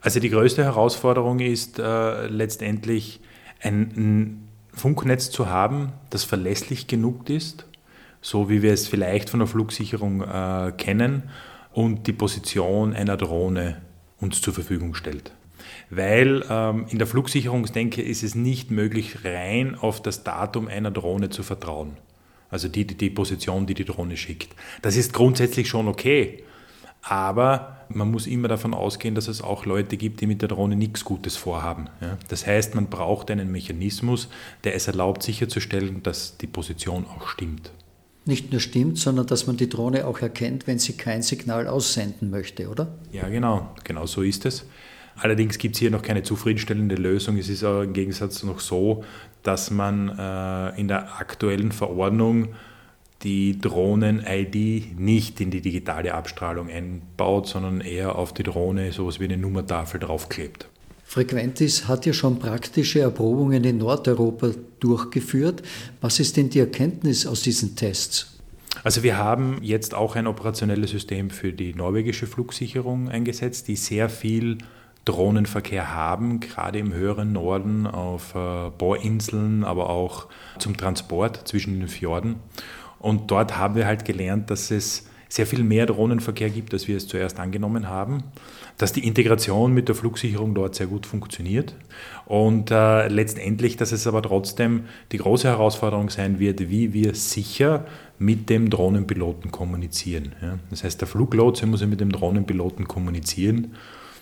Also 0.00 0.20
die 0.20 0.30
größte 0.30 0.64
Herausforderung 0.64 1.40
ist 1.40 1.78
äh, 1.78 2.26
letztendlich 2.26 3.20
ein, 3.60 3.80
ein 3.96 4.45
Funknetz 4.76 5.30
zu 5.30 5.48
haben, 5.48 5.92
das 6.10 6.22
verlässlich 6.22 6.86
genug 6.86 7.28
ist 7.28 7.66
so 8.26 8.50
wie 8.50 8.60
wir 8.60 8.72
es 8.72 8.88
vielleicht 8.88 9.30
von 9.30 9.38
der 9.38 9.46
Flugsicherung 9.46 10.20
äh, 10.22 10.72
kennen, 10.76 11.22
und 11.72 12.06
die 12.06 12.14
Position 12.14 12.94
einer 12.94 13.18
Drohne 13.18 13.82
uns 14.18 14.40
zur 14.40 14.54
Verfügung 14.54 14.94
stellt. 14.94 15.30
Weil 15.90 16.42
ähm, 16.48 16.86
in 16.88 16.98
der 16.98 17.06
Flugsicherungsdenke 17.06 18.00
ist 18.00 18.22
es 18.22 18.34
nicht 18.34 18.70
möglich, 18.70 19.24
rein 19.24 19.74
auf 19.74 20.00
das 20.00 20.24
Datum 20.24 20.68
einer 20.68 20.90
Drohne 20.90 21.28
zu 21.28 21.42
vertrauen. 21.42 21.98
Also 22.48 22.68
die, 22.68 22.86
die, 22.86 22.96
die 22.96 23.10
Position, 23.10 23.66
die 23.66 23.74
die 23.74 23.84
Drohne 23.84 24.16
schickt. 24.16 24.56
Das 24.80 24.96
ist 24.96 25.12
grundsätzlich 25.12 25.68
schon 25.68 25.86
okay. 25.86 26.42
Aber 27.02 27.76
man 27.88 28.10
muss 28.10 28.26
immer 28.26 28.48
davon 28.48 28.74
ausgehen, 28.74 29.14
dass 29.14 29.28
es 29.28 29.42
auch 29.42 29.64
Leute 29.64 29.96
gibt, 29.96 30.20
die 30.20 30.26
mit 30.26 30.42
der 30.42 30.48
Drohne 30.48 30.74
nichts 30.74 31.04
Gutes 31.04 31.36
vorhaben. 31.36 31.88
Ja? 32.00 32.18
Das 32.28 32.46
heißt, 32.46 32.74
man 32.74 32.88
braucht 32.88 33.30
einen 33.30 33.52
Mechanismus, 33.52 34.28
der 34.64 34.74
es 34.74 34.88
erlaubt, 34.88 35.22
sicherzustellen, 35.22 36.02
dass 36.02 36.36
die 36.36 36.48
Position 36.48 37.06
auch 37.06 37.28
stimmt 37.28 37.70
nicht 38.26 38.50
nur 38.50 38.60
stimmt, 38.60 38.98
sondern 38.98 39.26
dass 39.26 39.46
man 39.46 39.56
die 39.56 39.68
Drohne 39.68 40.06
auch 40.06 40.20
erkennt, 40.20 40.66
wenn 40.66 40.78
sie 40.78 40.94
kein 40.94 41.22
Signal 41.22 41.68
aussenden 41.68 42.28
möchte, 42.30 42.68
oder? 42.68 42.88
Ja, 43.12 43.28
genau, 43.28 43.70
genau 43.84 44.06
so 44.06 44.22
ist 44.22 44.44
es. 44.44 44.66
Allerdings 45.16 45.58
gibt 45.58 45.76
es 45.76 45.78
hier 45.78 45.90
noch 45.90 46.02
keine 46.02 46.22
zufriedenstellende 46.22 46.96
Lösung. 46.96 47.38
Es 47.38 47.48
ist 47.48 47.64
aber 47.64 47.84
im 47.84 47.92
Gegensatz 47.92 48.42
noch 48.42 48.60
so, 48.60 49.04
dass 49.42 49.70
man 49.70 50.10
äh, 50.18 50.78
in 50.78 50.88
der 50.88 51.18
aktuellen 51.20 51.72
Verordnung 51.72 52.48
die 53.22 53.58
Drohnen-ID 53.58 54.98
nicht 54.98 55.40
in 55.40 55.50
die 55.50 55.60
digitale 55.60 56.14
Abstrahlung 56.14 56.68
einbaut, 56.68 57.48
sondern 57.48 57.80
eher 57.80 58.16
auf 58.16 58.34
die 58.34 58.42
Drohne 58.42 58.92
sowas 58.92 59.20
wie 59.20 59.24
eine 59.24 59.36
Nummertafel 59.36 60.00
draufklebt. 60.00 60.68
Frequentis 61.04 61.86
hat 61.86 62.04
ja 62.04 62.12
schon 62.12 62.38
praktische 62.38 63.00
Erprobungen 63.00 63.62
in 63.64 63.78
Nordeuropa 63.78 64.50
durchgeführt. 64.80 65.62
Was 66.00 66.18
ist 66.20 66.36
denn 66.36 66.50
die 66.50 66.58
Erkenntnis 66.58 67.26
aus 67.26 67.42
diesen 67.42 67.76
Tests? 67.76 68.36
Also 68.82 69.02
wir 69.02 69.16
haben 69.16 69.58
jetzt 69.62 69.94
auch 69.94 70.16
ein 70.16 70.26
operationelles 70.26 70.90
System 70.90 71.30
für 71.30 71.52
die 71.52 71.74
norwegische 71.74 72.26
Flugsicherung 72.26 73.08
eingesetzt, 73.08 73.68
die 73.68 73.76
sehr 73.76 74.08
viel 74.08 74.58
Drohnenverkehr 75.06 75.94
haben, 75.94 76.40
gerade 76.40 76.80
im 76.80 76.92
höheren 76.92 77.32
Norden 77.32 77.86
auf 77.86 78.34
äh, 78.34 78.70
Bohrinseln, 78.76 79.64
aber 79.64 79.88
auch 79.88 80.26
zum 80.58 80.76
Transport 80.76 81.46
zwischen 81.48 81.78
den 81.78 81.88
Fjorden. 81.88 82.36
Und 82.98 83.30
dort 83.30 83.56
haben 83.58 83.74
wir 83.74 83.86
halt 83.86 84.04
gelernt, 84.04 84.50
dass 84.50 84.70
es 84.70 85.06
sehr 85.28 85.46
viel 85.46 85.64
mehr 85.64 85.86
Drohnenverkehr 85.86 86.50
gibt, 86.50 86.72
als 86.72 86.86
wir 86.86 86.96
es 86.96 87.08
zuerst 87.08 87.40
angenommen 87.40 87.88
haben, 87.88 88.22
dass 88.78 88.92
die 88.92 89.06
Integration 89.06 89.72
mit 89.72 89.88
der 89.88 89.94
Flugsicherung 89.94 90.54
dort 90.54 90.74
sehr 90.74 90.86
gut 90.86 91.04
funktioniert 91.04 91.74
und 92.26 92.70
äh, 92.70 93.08
letztendlich, 93.08 93.76
dass 93.76 93.92
es 93.92 94.06
aber 94.06 94.22
trotzdem 94.22 94.84
die 95.12 95.18
große 95.18 95.48
Herausforderung 95.48 96.10
sein 96.10 96.38
wird, 96.38 96.70
wie 96.70 96.92
wir 96.92 97.14
sicher 97.14 97.86
mit 98.18 98.48
dem 98.48 98.70
Drohnenpiloten 98.70 99.50
kommunizieren. 99.50 100.32
Ja? 100.40 100.58
Das 100.70 100.84
heißt, 100.84 101.00
der 101.00 101.08
Fluglotse 101.08 101.66
muss 101.66 101.80
ja 101.80 101.86
mit 101.86 102.00
dem 102.00 102.12
Drohnenpiloten 102.12 102.86
kommunizieren 102.86 103.74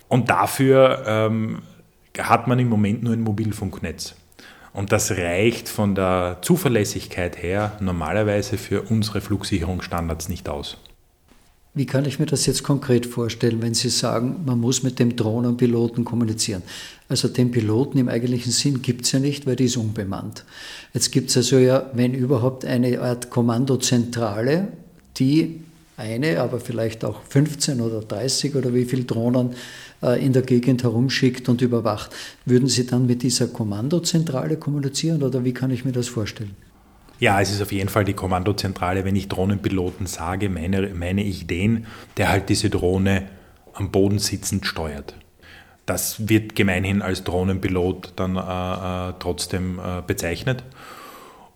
und 0.08 0.30
dafür 0.30 1.04
ähm, 1.06 1.58
hat 2.18 2.46
man 2.46 2.58
im 2.58 2.68
Moment 2.68 3.02
nur 3.02 3.12
ein 3.12 3.20
Mobilfunknetz. 3.20 4.16
Und 4.74 4.90
das 4.90 5.12
reicht 5.12 5.68
von 5.68 5.94
der 5.94 6.38
Zuverlässigkeit 6.42 7.40
her 7.40 7.78
normalerweise 7.80 8.58
für 8.58 8.82
unsere 8.82 9.20
Flugsicherungsstandards 9.20 10.28
nicht 10.28 10.48
aus. 10.48 10.76
Wie 11.76 11.86
kann 11.86 12.04
ich 12.04 12.18
mir 12.18 12.26
das 12.26 12.46
jetzt 12.46 12.62
konkret 12.62 13.06
vorstellen, 13.06 13.62
wenn 13.62 13.74
Sie 13.74 13.88
sagen, 13.88 14.42
man 14.44 14.60
muss 14.60 14.82
mit 14.82 14.98
dem 14.98 15.16
Drohnenpiloten 15.16 16.04
kommunizieren? 16.04 16.62
Also 17.08 17.28
den 17.28 17.50
Piloten 17.50 17.98
im 17.98 18.08
eigentlichen 18.08 18.52
Sinn 18.52 18.82
gibt 18.82 19.06
es 19.06 19.12
ja 19.12 19.20
nicht, 19.20 19.46
weil 19.46 19.56
die 19.56 19.64
ist 19.64 19.76
unbemannt. 19.76 20.44
Jetzt 20.92 21.10
gibt 21.10 21.30
es 21.30 21.36
also 21.36 21.58
ja, 21.58 21.90
wenn 21.94 22.14
überhaupt, 22.14 22.64
eine 22.64 23.00
Art 23.00 23.30
Kommandozentrale, 23.30 24.68
die 25.18 25.62
eine, 25.96 26.40
aber 26.40 26.60
vielleicht 26.60 27.04
auch 27.04 27.22
15 27.28 27.80
oder 27.80 28.00
30 28.00 28.54
oder 28.56 28.74
wie 28.74 28.84
viele 28.84 29.04
Drohnen 29.04 29.54
äh, 30.02 30.24
in 30.24 30.32
der 30.32 30.42
Gegend 30.42 30.82
herumschickt 30.82 31.48
und 31.48 31.62
überwacht. 31.62 32.10
Würden 32.44 32.68
Sie 32.68 32.86
dann 32.86 33.06
mit 33.06 33.22
dieser 33.22 33.48
Kommandozentrale 33.48 34.56
kommunizieren 34.56 35.22
oder 35.22 35.44
wie 35.44 35.54
kann 35.54 35.70
ich 35.70 35.84
mir 35.84 35.92
das 35.92 36.08
vorstellen? 36.08 36.56
Ja, 37.20 37.40
es 37.40 37.52
ist 37.52 37.62
auf 37.62 37.72
jeden 37.72 37.88
Fall 37.88 38.04
die 38.04 38.12
Kommandozentrale. 38.12 39.04
Wenn 39.04 39.16
ich 39.16 39.28
Drohnenpiloten 39.28 40.06
sage, 40.06 40.48
meine, 40.48 40.88
meine 40.94 41.22
ich 41.22 41.46
den, 41.46 41.86
der 42.16 42.28
halt 42.28 42.48
diese 42.48 42.70
Drohne 42.70 43.28
am 43.72 43.90
Boden 43.90 44.18
sitzend 44.18 44.66
steuert. 44.66 45.14
Das 45.86 46.28
wird 46.28 46.56
gemeinhin 46.56 47.02
als 47.02 47.24
Drohnenpilot 47.24 48.14
dann 48.16 48.36
äh, 48.36 49.10
äh, 49.10 49.12
trotzdem 49.18 49.78
äh, 49.78 50.02
bezeichnet. 50.06 50.64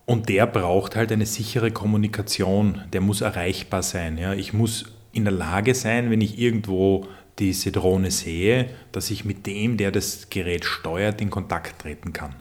Und 0.09 0.27
der 0.27 0.47
braucht 0.47 0.95
halt 0.95 1.11
eine 1.11 1.27
sichere 1.27 1.69
Kommunikation. 1.69 2.81
Der 2.93 2.99
muss 2.99 3.21
erreichbar 3.21 3.83
sein. 3.83 4.17
Ja. 4.17 4.33
Ich 4.33 4.53
muss 4.53 4.85
in 5.11 5.23
der 5.23 5.33
Lage 5.33 5.75
sein, 5.75 6.09
wenn 6.09 6.19
ich 6.19 6.39
irgendwo 6.39 7.05
diese 7.37 7.71
Drohne 7.71 8.09
sehe, 8.09 8.71
dass 8.91 9.11
ich 9.11 9.23
mit 9.23 9.45
dem, 9.45 9.77
der 9.77 9.91
das 9.91 10.31
Gerät 10.31 10.65
steuert, 10.65 11.21
in 11.21 11.29
Kontakt 11.29 11.83
treten 11.83 12.11
kann. 12.11 12.33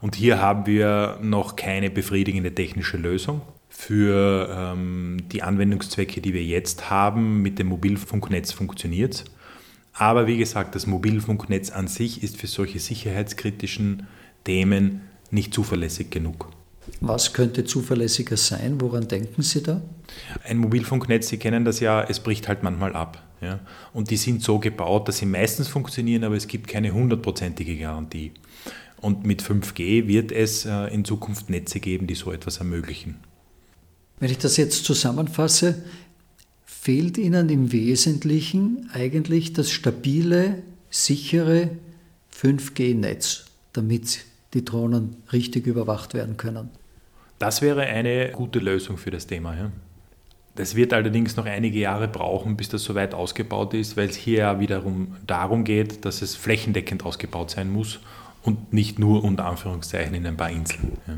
Und 0.00 0.14
hier 0.14 0.40
haben 0.40 0.64
wir 0.64 1.18
noch 1.20 1.54
keine 1.54 1.90
befriedigende 1.90 2.54
technische 2.54 2.96
Lösung. 2.96 3.42
Für 3.68 4.72
ähm, 4.74 5.18
die 5.30 5.42
Anwendungszwecke, 5.42 6.22
die 6.22 6.32
wir 6.32 6.42
jetzt 6.42 6.88
haben, 6.88 7.42
mit 7.42 7.58
dem 7.58 7.66
Mobilfunknetz 7.66 8.52
funktioniert 8.52 9.16
es. 9.16 9.24
Aber 9.92 10.26
wie 10.26 10.38
gesagt, 10.38 10.74
das 10.74 10.86
Mobilfunknetz 10.86 11.72
an 11.72 11.88
sich 11.88 12.22
ist 12.22 12.38
für 12.38 12.46
solche 12.46 12.78
sicherheitskritischen 12.78 14.06
Themen 14.44 15.02
nicht 15.30 15.52
zuverlässig 15.52 16.08
genug. 16.08 16.48
Was 17.00 17.32
könnte 17.32 17.64
zuverlässiger 17.64 18.36
sein? 18.36 18.80
Woran 18.80 19.08
denken 19.08 19.42
Sie 19.42 19.62
da? 19.62 19.82
Ein 20.44 20.58
Mobilfunknetz, 20.58 21.28
Sie 21.28 21.38
kennen 21.38 21.64
das 21.64 21.80
ja, 21.80 22.02
es 22.02 22.20
bricht 22.20 22.48
halt 22.48 22.62
manchmal 22.62 22.94
ab. 22.94 23.22
Ja? 23.42 23.60
Und 23.92 24.10
die 24.10 24.16
sind 24.16 24.42
so 24.42 24.58
gebaut, 24.58 25.08
dass 25.08 25.18
sie 25.18 25.26
meistens 25.26 25.68
funktionieren, 25.68 26.24
aber 26.24 26.36
es 26.36 26.46
gibt 26.46 26.68
keine 26.68 26.92
hundertprozentige 26.92 27.76
Garantie. 27.76 28.32
Und 29.00 29.26
mit 29.26 29.42
5G 29.42 30.06
wird 30.06 30.30
es 30.30 30.64
äh, 30.64 30.86
in 30.94 31.04
Zukunft 31.04 31.50
Netze 31.50 31.80
geben, 31.80 32.06
die 32.06 32.14
so 32.14 32.30
etwas 32.30 32.58
ermöglichen. 32.58 33.16
Wenn 34.20 34.30
ich 34.30 34.38
das 34.38 34.56
jetzt 34.56 34.84
zusammenfasse, 34.84 35.82
fehlt 36.64 37.18
Ihnen 37.18 37.48
im 37.48 37.72
Wesentlichen 37.72 38.88
eigentlich 38.92 39.52
das 39.52 39.70
stabile, 39.70 40.62
sichere 40.90 41.70
5G-Netz, 42.40 43.46
damit 43.72 44.20
die 44.54 44.64
Drohnen 44.64 45.16
richtig 45.32 45.66
überwacht 45.66 46.14
werden 46.14 46.36
können. 46.36 46.70
Das 47.38 47.62
wäre 47.62 47.82
eine 47.82 48.30
gute 48.30 48.58
Lösung 48.58 48.98
für 48.98 49.10
das 49.10 49.26
Thema. 49.26 49.56
Ja. 49.56 49.72
Das 50.54 50.74
wird 50.74 50.92
allerdings 50.92 51.36
noch 51.36 51.46
einige 51.46 51.78
Jahre 51.78 52.08
brauchen, 52.08 52.56
bis 52.56 52.68
das 52.68 52.84
so 52.84 52.94
weit 52.94 53.14
ausgebaut 53.14 53.72
ist, 53.72 53.96
weil 53.96 54.08
es 54.08 54.16
hier 54.16 54.38
ja 54.38 54.60
wiederum 54.60 55.16
darum 55.26 55.64
geht, 55.64 56.04
dass 56.04 56.20
es 56.20 56.36
flächendeckend 56.36 57.04
ausgebaut 57.04 57.50
sein 57.50 57.72
muss 57.72 58.00
und 58.42 58.72
nicht 58.72 58.98
nur 58.98 59.24
unter 59.24 59.46
Anführungszeichen 59.46 60.14
in 60.14 60.26
ein 60.26 60.36
paar 60.36 60.50
Inseln. 60.50 60.92
Ja. 61.06 61.14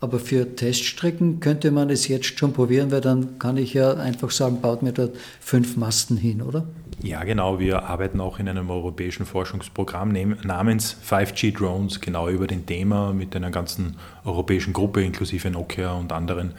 Aber 0.00 0.18
für 0.18 0.56
Teststrecken 0.56 1.40
könnte 1.40 1.70
man 1.70 1.90
es 1.90 2.08
jetzt 2.08 2.38
schon 2.38 2.52
probieren, 2.52 2.90
weil 2.90 3.00
dann 3.00 3.38
kann 3.38 3.56
ich 3.56 3.74
ja 3.74 3.94
einfach 3.94 4.30
sagen, 4.30 4.60
baut 4.60 4.82
mir 4.82 4.92
dort 4.92 5.16
fünf 5.40 5.76
Masten 5.76 6.16
hin, 6.16 6.42
oder? 6.42 6.64
Ja, 7.00 7.24
genau. 7.24 7.58
Wir 7.58 7.84
arbeiten 7.84 8.20
auch 8.20 8.38
in 8.38 8.48
einem 8.48 8.70
europäischen 8.70 9.26
Forschungsprogramm 9.26 10.12
namens 10.44 10.96
5G 11.08 11.56
Drones, 11.56 12.00
genau 12.00 12.28
über 12.28 12.46
den 12.46 12.66
Thema 12.66 13.12
mit 13.12 13.34
einer 13.34 13.50
ganzen 13.50 13.96
europäischen 14.24 14.72
Gruppe 14.72 15.02
inklusive 15.02 15.50
Nokia 15.50 15.92
und 15.92 16.12
anderen, 16.12 16.54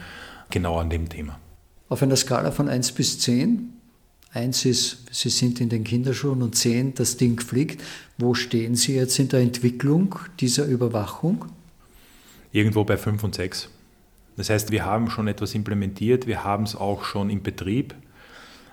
genau 0.50 0.78
an 0.78 0.90
dem 0.90 1.08
Thema. 1.08 1.38
Auf 1.88 2.02
einer 2.02 2.16
Skala 2.16 2.50
von 2.50 2.68
1 2.68 2.92
bis 2.92 3.20
10, 3.20 3.74
Eins 4.34 4.64
ist, 4.64 5.06
Sie 5.12 5.28
sind 5.28 5.60
in 5.60 5.68
den 5.68 5.84
Kinderschuhen 5.84 6.42
und 6.42 6.56
zehn, 6.56 6.92
das 6.94 7.16
Ding 7.16 7.40
fliegt. 7.40 7.80
Wo 8.18 8.34
stehen 8.34 8.74
Sie 8.74 8.96
jetzt 8.96 9.16
in 9.20 9.28
der 9.28 9.38
Entwicklung 9.38 10.16
dieser 10.40 10.64
Überwachung? 10.64 11.44
Irgendwo 12.50 12.82
bei 12.82 12.96
fünf 12.96 13.22
und 13.22 13.36
sechs. 13.36 13.68
Das 14.36 14.50
heißt, 14.50 14.72
wir 14.72 14.84
haben 14.84 15.08
schon 15.08 15.28
etwas 15.28 15.54
implementiert, 15.54 16.26
wir 16.26 16.42
haben 16.42 16.64
es 16.64 16.74
auch 16.74 17.04
schon 17.04 17.30
im 17.30 17.44
Betrieb. 17.44 17.94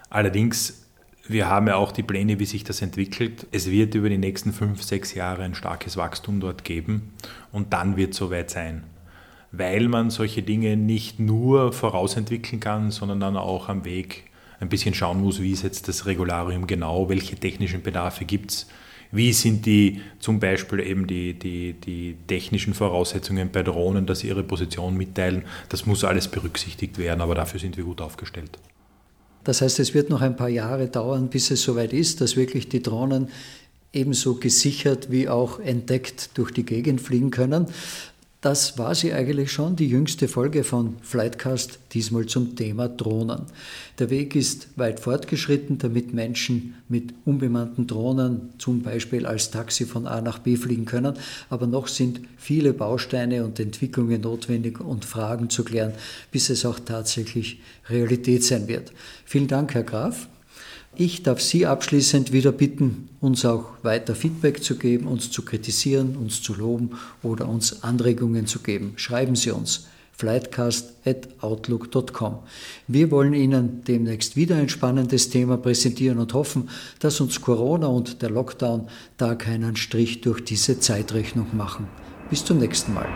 Allerdings, 0.09 0.87
wir 1.27 1.47
haben 1.47 1.67
ja 1.67 1.75
auch 1.75 1.91
die 1.91 2.03
Pläne, 2.03 2.39
wie 2.39 2.45
sich 2.45 2.63
das 2.63 2.81
entwickelt. 2.81 3.47
Es 3.51 3.69
wird 3.69 3.95
über 3.95 4.09
die 4.09 4.17
nächsten 4.17 4.53
fünf, 4.53 4.83
sechs 4.83 5.13
Jahre 5.13 5.43
ein 5.43 5.55
starkes 5.55 5.97
Wachstum 5.97 6.39
dort 6.39 6.63
geben 6.63 7.13
und 7.51 7.73
dann 7.73 7.97
wird 7.97 8.11
es 8.11 8.17
soweit 8.17 8.49
sein. 8.49 8.83
Weil 9.51 9.87
man 9.87 10.09
solche 10.09 10.43
Dinge 10.43 10.77
nicht 10.77 11.19
nur 11.19 11.73
vorausentwickeln 11.73 12.59
kann, 12.59 12.91
sondern 12.91 13.19
dann 13.19 13.37
auch 13.37 13.69
am 13.69 13.85
Weg 13.85 14.23
ein 14.59 14.69
bisschen 14.69 14.93
schauen 14.93 15.21
muss, 15.21 15.41
wie 15.41 15.51
ist 15.51 15.63
jetzt 15.63 15.87
das 15.87 16.05
Regularium 16.05 16.67
genau, 16.67 17.09
welche 17.09 17.35
technischen 17.35 17.81
Bedarfe 17.81 18.25
gibt 18.25 18.51
es, 18.51 18.67
wie 19.11 19.33
sind 19.33 19.65
die 19.65 20.01
zum 20.19 20.39
Beispiel 20.39 20.79
eben 20.79 21.05
die, 21.05 21.33
die, 21.33 21.73
die 21.73 22.15
technischen 22.27 22.73
Voraussetzungen 22.73 23.51
bei 23.51 23.61
Drohnen, 23.61 24.05
dass 24.05 24.19
sie 24.19 24.29
ihre 24.29 24.43
Position 24.43 24.95
mitteilen. 24.95 25.43
Das 25.67 25.85
muss 25.85 26.05
alles 26.05 26.29
berücksichtigt 26.29 26.97
werden, 26.97 27.19
aber 27.19 27.35
dafür 27.35 27.59
sind 27.59 27.75
wir 27.75 27.83
gut 27.83 27.99
aufgestellt. 27.99 28.57
Das 29.43 29.61
heißt, 29.61 29.79
es 29.79 29.93
wird 29.93 30.09
noch 30.09 30.21
ein 30.21 30.35
paar 30.35 30.49
Jahre 30.49 30.87
dauern, 30.87 31.29
bis 31.29 31.51
es 31.51 31.61
soweit 31.63 31.93
ist, 31.93 32.21
dass 32.21 32.35
wirklich 32.35 32.69
die 32.69 32.81
Drohnen 32.81 33.29
ebenso 33.93 34.35
gesichert 34.35 35.11
wie 35.11 35.27
auch 35.27 35.59
entdeckt 35.59 36.31
durch 36.35 36.51
die 36.51 36.65
Gegend 36.65 37.01
fliegen 37.01 37.31
können. 37.31 37.67
Das 38.41 38.79
war 38.79 38.95
sie 38.95 39.13
eigentlich 39.13 39.51
schon, 39.51 39.75
die 39.75 39.87
jüngste 39.87 40.27
Folge 40.27 40.63
von 40.63 40.95
Flightcast, 41.03 41.77
diesmal 41.91 42.25
zum 42.25 42.55
Thema 42.55 42.89
Drohnen. 42.89 43.43
Der 43.99 44.09
Weg 44.09 44.35
ist 44.35 44.69
weit 44.77 44.99
fortgeschritten, 44.99 45.77
damit 45.77 46.11
Menschen 46.15 46.73
mit 46.89 47.13
unbemannten 47.23 47.85
Drohnen 47.85 48.49
zum 48.57 48.81
Beispiel 48.81 49.27
als 49.27 49.51
Taxi 49.51 49.85
von 49.85 50.07
A 50.07 50.21
nach 50.21 50.39
B 50.39 50.55
fliegen 50.55 50.85
können, 50.85 51.13
aber 51.51 51.67
noch 51.67 51.87
sind 51.87 52.21
viele 52.35 52.73
Bausteine 52.73 53.45
und 53.45 53.59
Entwicklungen 53.59 54.21
notwendig 54.21 54.79
und 54.79 55.05
Fragen 55.05 55.51
zu 55.51 55.63
klären, 55.63 55.93
bis 56.31 56.49
es 56.49 56.65
auch 56.65 56.79
tatsächlich 56.79 57.59
Realität 57.89 58.43
sein 58.43 58.67
wird. 58.67 58.91
Vielen 59.23 59.49
Dank, 59.49 59.75
Herr 59.75 59.83
Graf. 59.83 60.27
Ich 60.95 61.23
darf 61.23 61.39
Sie 61.39 61.65
abschließend 61.65 62.33
wieder 62.33 62.51
bitten, 62.51 63.07
uns 63.21 63.45
auch 63.45 63.65
weiter 63.81 64.13
Feedback 64.13 64.61
zu 64.61 64.77
geben, 64.77 65.07
uns 65.07 65.31
zu 65.31 65.43
kritisieren, 65.43 66.17
uns 66.17 66.43
zu 66.43 66.53
loben 66.53 66.91
oder 67.23 67.47
uns 67.47 67.83
Anregungen 67.83 68.45
zu 68.45 68.59
geben. 68.59 68.93
Schreiben 68.97 69.37
Sie 69.37 69.51
uns 69.51 69.87
flightcast.outlook.com. 70.11 72.39
Wir 72.87 73.09
wollen 73.09 73.33
Ihnen 73.33 73.81
demnächst 73.87 74.35
wieder 74.35 74.57
ein 74.57 74.69
spannendes 74.69 75.29
Thema 75.29 75.57
präsentieren 75.57 76.19
und 76.19 76.33
hoffen, 76.33 76.69
dass 76.99 77.21
uns 77.21 77.39
Corona 77.41 77.87
und 77.87 78.21
der 78.21 78.29
Lockdown 78.29 78.87
da 79.17 79.33
keinen 79.35 79.77
Strich 79.77 80.21
durch 80.21 80.43
diese 80.43 80.79
Zeitrechnung 80.79 81.47
machen. 81.53 81.87
Bis 82.29 82.45
zum 82.45 82.59
nächsten 82.59 82.93
Mal. 82.93 83.07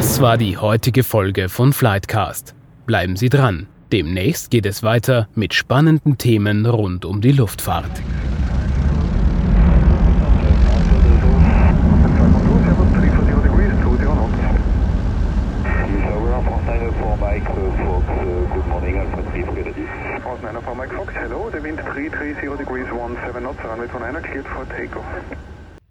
Das 0.00 0.18
war 0.22 0.38
die 0.38 0.56
heutige 0.56 1.04
Folge 1.04 1.50
von 1.50 1.74
Flightcast. 1.74 2.54
Bleiben 2.86 3.16
Sie 3.16 3.28
dran. 3.28 3.66
Demnächst 3.92 4.50
geht 4.50 4.64
es 4.64 4.82
weiter 4.82 5.28
mit 5.34 5.52
spannenden 5.52 6.16
Themen 6.16 6.64
rund 6.64 7.04
um 7.04 7.20
die 7.20 7.32
Luftfahrt. 7.32 8.00
Fox, 20.96 21.12
hello, 21.14 21.50
the 21.50 21.62
wind 21.62 21.78
330 21.78 22.56
degrees 22.56 22.86
17 22.88 23.42
knots, 23.42 23.62
runway 23.62 23.86
29 23.86 24.22
cleared 24.22 24.46
for 24.46 24.64
takeoff. 24.64 25.04